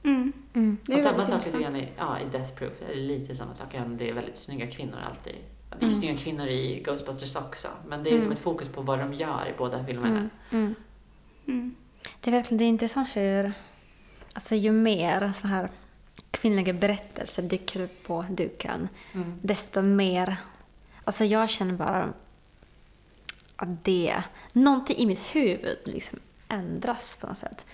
[0.04, 0.34] Mm.
[0.54, 0.78] Mm.
[0.94, 3.74] Och samma sak lite grann i, ja, i Death Proof, är det lite samma sak,
[3.74, 5.36] även om det är väldigt snygga kvinnor alltid.
[5.70, 5.90] Det är Mm.
[5.90, 8.24] snygga kvinnor i Ghostbusters också, men det är Mm.
[8.24, 10.18] som ett fokus på vad de gör i båda filmerna.
[10.18, 10.30] Mm.
[10.52, 10.76] Mm.
[11.48, 11.76] Mm.
[12.22, 13.52] Det är verkligen det är intressant hur,
[14.34, 15.70] alltså ju mer så här
[16.32, 19.40] kvinnliga berättelser dyker upp på duken, Mm.
[19.42, 20.38] desto mer,
[21.04, 22.14] alltså jag känner bara
[23.56, 27.66] att det, någonting i mitt huvud liksom ändras på något sätt.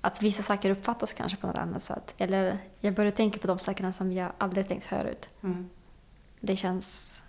[0.00, 2.14] Att vissa saker uppfattas kanske på något annat sätt.
[2.18, 5.28] Eller jag börjar tänka på de sakerna som jag aldrig tänkt förut.
[5.42, 5.70] Mm.
[6.40, 7.24] Det känns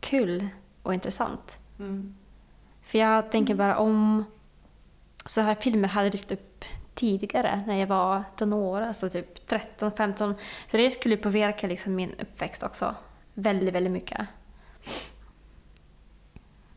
[0.00, 0.48] kul
[0.82, 1.58] och intressant.
[1.78, 2.16] Mm.
[2.82, 4.24] För jag tänker bara om
[5.26, 6.64] så här filmer hade dykt upp
[6.94, 10.34] tidigare när jag var tonår, alltså typ 13, 15.
[10.68, 12.94] För det skulle påverka liksom min uppväxt också.
[13.34, 14.20] Väldigt, väldigt mycket.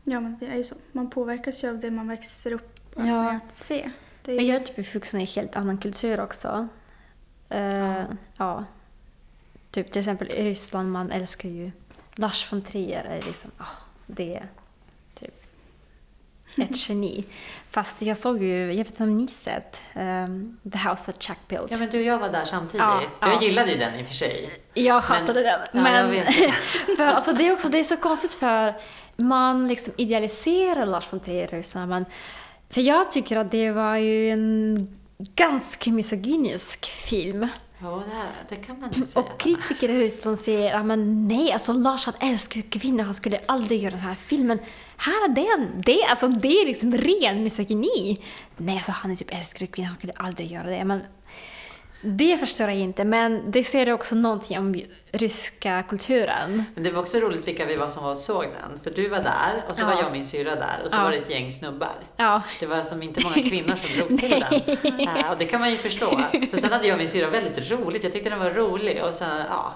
[0.04, 0.74] Ja, men det är ju så.
[0.92, 3.02] Man påverkas ju av det man växer upp Ja.
[3.04, 3.90] med att se.
[4.22, 6.68] Det är Men jag är typ uppvuxen i en helt annan kultur också.
[7.48, 8.02] Eh,
[8.36, 8.64] ja.
[9.70, 11.70] Typ till exempel i Ryssland, man älskar ju
[12.14, 13.04] Lars von Trier.
[13.04, 13.64] Är liksom, ah,
[14.06, 14.48] det är
[16.56, 17.24] ett geni.
[17.70, 21.38] Fast jag såg ju, jag vet inte om ni sett, ehm, The House That Jack
[21.48, 21.70] Built.
[21.70, 22.80] Ja, men du och jag var där samtidigt.
[22.80, 23.42] Ja, Jag ja.
[23.42, 24.50] gillade ju den i och för sig.
[24.74, 25.60] Jag hatade den.
[25.72, 26.52] ja, men jag vet det.
[26.96, 28.74] för, alltså, det, är också, det är så konstigt för
[29.16, 31.86] man liksom idealiserar Lars von Trier.
[31.86, 32.04] Man,
[32.70, 37.48] för jag tycker att det var ju en ganska misogynisk film.
[37.84, 39.24] Jo, det, det kan man nog säga.
[39.24, 43.14] Och kritiker i Ryssland säger att men nej, alltså Lars han älskar ju kvinnor, han
[43.14, 44.58] skulle aldrig göra den här filmen.
[44.96, 48.22] Här är det, det, alltså, det är liksom ren misogyni.
[48.56, 50.84] Nej, alltså han är typ älskar kvinnor, han skulle aldrig göra det.
[50.84, 51.00] Men
[52.04, 54.82] det förstår jag inte, men det säger också någonting om
[55.12, 56.64] ryska kulturen.
[56.74, 58.80] Men det var också roligt vilka vi var som var och såg den.
[58.82, 59.86] För du var där och så Ja.
[59.86, 61.02] var jag och min syrra där och så Ja.
[61.02, 61.94] var det ett gäng snubbar.
[62.16, 64.98] Ja, Det var som inte många kvinnor som drogs till den.
[65.16, 66.20] Eh, och det kan man ju förstå.
[66.50, 68.02] För sen hade jag och min syrra väldigt roligt.
[68.04, 69.72] Jag tyckte den var rolig och sen, ja.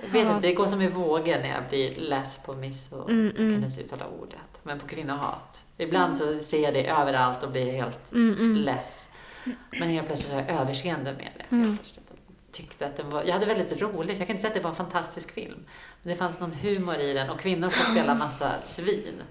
[0.00, 3.10] Jag vet inte, det går som i vågor när jag blir less på miss och
[3.10, 3.54] Mm, jag kan mm.
[3.54, 4.60] inte ens uttala ordet.
[4.62, 5.64] Men på kvinnohat.
[5.78, 8.56] Ibland så ser jag det överallt och blir helt mm, mm.
[8.56, 9.08] less.
[9.70, 11.44] Men helt plötsligt så har jag överseende med det.
[11.56, 11.78] Mm.
[12.52, 14.18] Tyckte att den var, jag hade väldigt roligt.
[14.18, 15.64] Jag kan inte säga att det var en fantastisk film.
[16.02, 19.22] Men det fanns någon humor i den och kvinnor får spela massa svin.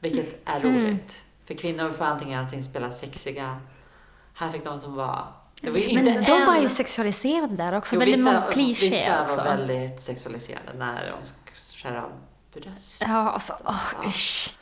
[0.00, 0.76] Vilket är Mm.
[0.86, 1.22] roligt.
[1.44, 3.60] För kvinnor får antingen allting spela sexiga.
[4.34, 5.26] Här fick de som var...
[5.60, 8.90] Det var Men de var en- ju sexualiserade där också, Jo, väldigt vissa, många klichéer
[8.90, 9.36] Vissa också.
[9.36, 11.16] var väldigt sexualiserade när de
[11.82, 12.12] skär av
[12.54, 13.02] bröst.
[13.08, 14.08] Ja, alltså, åh, Ja.
[14.08, 14.54] usch.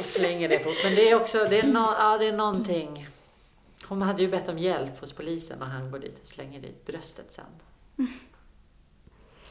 [0.00, 0.74] och slänger det på.
[0.84, 3.06] Men det är också, det är, no, ja, det är någonting.
[3.86, 6.86] Hon hade ju bett om hjälp hos polisen och han går dit och slänger dit
[6.86, 7.44] bröstet sen.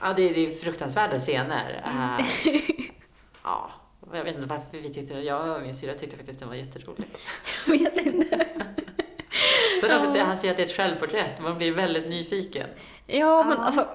[0.01, 1.81] Ja, det, är- det är fruktansvärda scener.
[1.85, 2.25] Eh,
[3.43, 3.71] ja,
[4.13, 5.21] jag vet inte varför vi tyckte det.
[5.21, 7.05] Jag och min syrra tyckte faktiskt den var jätterolig.
[7.67, 8.47] Jag vet inte.
[9.81, 11.41] Sen också att han säger att det är ett självporträtt.
[11.41, 12.67] Man blir väldigt nyfiken.
[13.05, 13.63] Ja, men Ja.
[13.63, 13.87] alltså,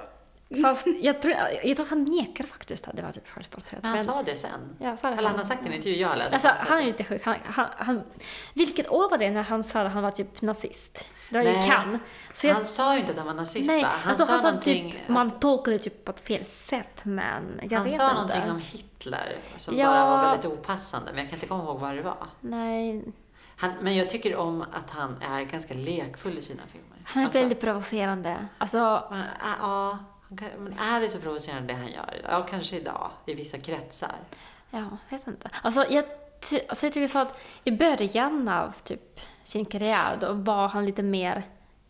[0.63, 1.35] fast jag tror,
[1.65, 3.83] jag tror han nekar faktiskt att det var typ självporträtt.
[3.83, 4.77] Men han sa det sen.
[4.79, 6.21] Ja, sa det Eller han har sagt det i en intervju jag.
[6.33, 7.23] Alltså, han är lite sjuk.
[7.25, 8.03] Han, han, han,
[8.55, 11.11] vilket år var det när han sa att han var typ nazist?
[11.31, 11.69] Det var ju Nej.
[11.69, 12.01] Cannes.
[12.33, 13.89] Så jag, Han sa ju inte att han var nazist nej, va?
[14.01, 14.91] Han alltså, sa han sa någonting...
[14.93, 18.15] typ, man tolkade typ på ett fel sätt, men jag han vet sa inte.
[18.15, 19.87] någonting om Hitler som Ja.
[19.87, 22.27] bara var väldigt opassande, men jag kan inte komma ihåg vad det var.
[22.41, 23.03] Nej,
[23.57, 26.99] Han, men jag tycker om att han är ganska lekfull i sina filmer.
[27.05, 28.49] han är Alltså, väldigt provocerande.
[28.59, 29.99] Alltså, Ja, han
[30.29, 32.27] kan, men är det så provocerande det han gör?
[32.31, 34.17] Ja, kanske idag, i vissa kretsar.
[34.71, 35.51] ja, jag vet inte.
[35.63, 36.05] Alltså, jag,
[36.69, 41.03] alltså, jag tycker så att i början av typ sin karriär, då var han lite
[41.03, 41.43] mer,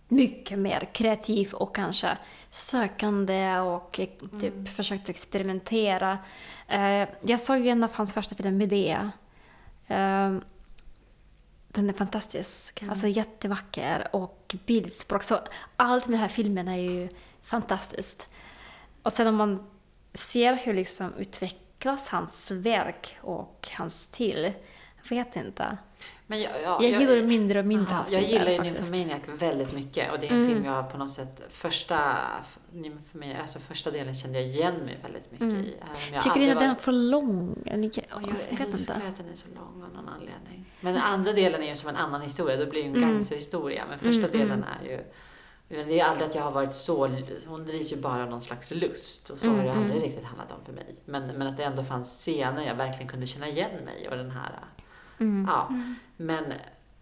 [0.09, 2.19] mycket mer kreativ och kanske
[2.51, 4.09] sökande och eh,
[4.41, 6.19] typ försökte experimentera.
[6.69, 9.13] Eh, jag såg ju en av hans första filmer, Medea.
[9.87, 10.37] Eh,
[11.69, 12.85] den är fantastisk.
[12.89, 15.23] Alltså jättevacker och bildspråk.
[15.23, 15.39] Så
[15.77, 17.09] allt med den här filmen är ju
[17.45, 18.29] fantastiskt.
[19.03, 19.67] Och sen om man
[20.15, 24.53] ser hur liksom utvecklas hans verk och hans stil.
[25.03, 25.77] Jag vet inte.
[26.27, 28.61] Men jag, ja, Jag gillar mindre och mindre Aha, hans Jag gillar ju.
[28.63, 30.49] Nymphomaniac väldigt mycket och det är en Mm.
[30.53, 32.17] film jag på något sätt, första,
[32.73, 35.61] Nymphomaniac, alltså första delen kände jag igen mig väldigt mycket Mm.
[35.65, 35.77] i.
[36.13, 37.55] Jag Tycker ni att den är för lång?
[37.67, 39.09] Eller- Och Jag jag älskar inte.
[39.09, 40.73] att den är så lång av någon anledning.
[40.81, 42.97] Men den andra delen är ju som en annan historia, då blir det ju en
[42.97, 43.11] Mm.
[43.11, 43.85] gangsterhistoria.
[43.89, 44.69] Men första Mm, delen mm.
[44.83, 45.05] är ju...
[45.83, 47.07] Det är aldrig att jag har varit så...
[47.47, 50.03] Hon drivs ju bara av någon slags lust och så Mm, har det aldrig mm.
[50.03, 50.95] riktigt handlat om för mig.
[51.05, 54.31] Men, men att det ändå fanns scener jag verkligen kunde känna igen mig och den
[54.31, 54.51] här...
[55.21, 55.49] Mm.
[55.51, 55.69] Ja,
[56.17, 56.53] men...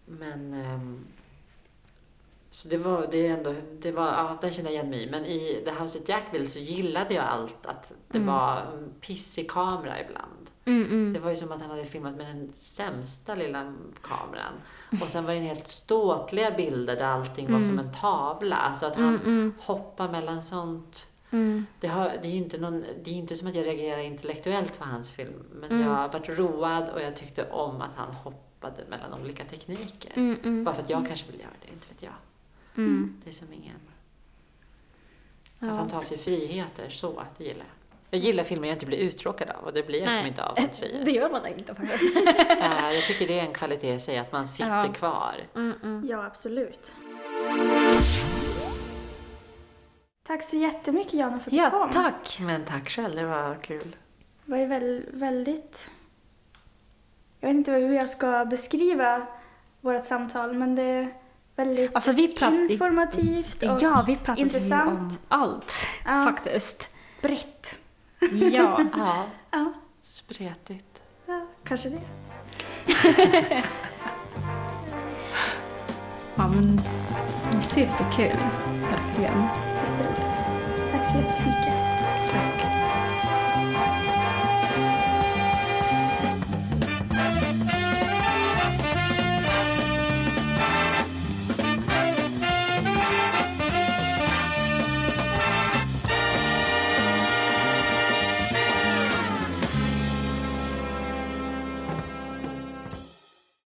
[0.05, 1.05] men ehm,
[2.49, 5.09] så det var, det är ändå, det var, ja, den känner jag igen mig i.
[5.11, 8.33] Men i The House at Jackville så gillade jag allt att det Mm.
[8.35, 10.42] var en pissig kamera ibland.
[10.65, 11.13] Mm, mm.
[11.13, 14.53] Det var ju som att han hade filmat med den sämsta lilla kameran.
[15.01, 17.67] Och sen var det helt ståtliga bilder där allting var Mm.
[17.67, 18.55] som en tavla.
[18.55, 21.07] Alltså att han Mm, mm, hoppar mellan sånt.
[21.31, 21.65] mm.
[21.79, 24.85] Det, har, det, är inte någon, det är inte som att jag reagerar intellektuellt på
[24.85, 25.43] hans film.
[25.53, 25.83] Men Mm.
[25.83, 30.11] jag har varit road och jag tyckte om att han hoppade mellan olika tekniker.
[30.15, 30.63] Mm, mm.
[30.63, 32.13] Bara för att jag kanske vill göra det, inte vet jag.
[32.75, 33.21] Mm.
[33.23, 33.75] Det är som ingen...
[35.59, 35.73] Att Ja.
[35.75, 37.82] han tar sig friheter så, det gillar jag.
[38.13, 40.27] Jag gillar filmer jag inte blir uttråkad av och det blir jag som Nej.
[40.27, 40.87] inte av som.
[41.05, 42.03] Det gör man inte faktiskt.
[42.61, 44.93] Eh, Jag tycker det är en kvalitet i sig, att man sitter Ja.
[44.93, 45.35] kvar.
[45.55, 46.05] Mm, mm.
[46.09, 46.95] Ja, absolut.
[50.27, 51.91] Tack så jättemycket Jana för att du Ja, kom.
[51.91, 52.37] tack.
[52.39, 53.95] Men tack själv, det var kul.
[54.45, 55.87] Det var ju väl, väldigt...
[57.39, 59.25] Jag vet inte hur jag ska beskriva
[59.81, 61.13] vårt samtal, men det är
[61.55, 62.37] väldigt Alltså vi
[62.69, 64.89] informativt och Ja, vi pratar ju intressant.
[64.99, 65.73] om allt
[66.05, 66.23] Ja.
[66.23, 66.89] faktiskt.
[67.21, 67.75] brett.
[68.31, 68.79] Ja.
[68.97, 71.03] Ja, Ja, spretigt.
[71.27, 72.01] ja kanske det.
[76.35, 76.81] ja men
[77.61, 78.31] superkul.
[78.81, 79.43] Verkligen.
[79.43, 80.21] Jätteroligt.
[80.91, 81.82] Tack så jättemycket.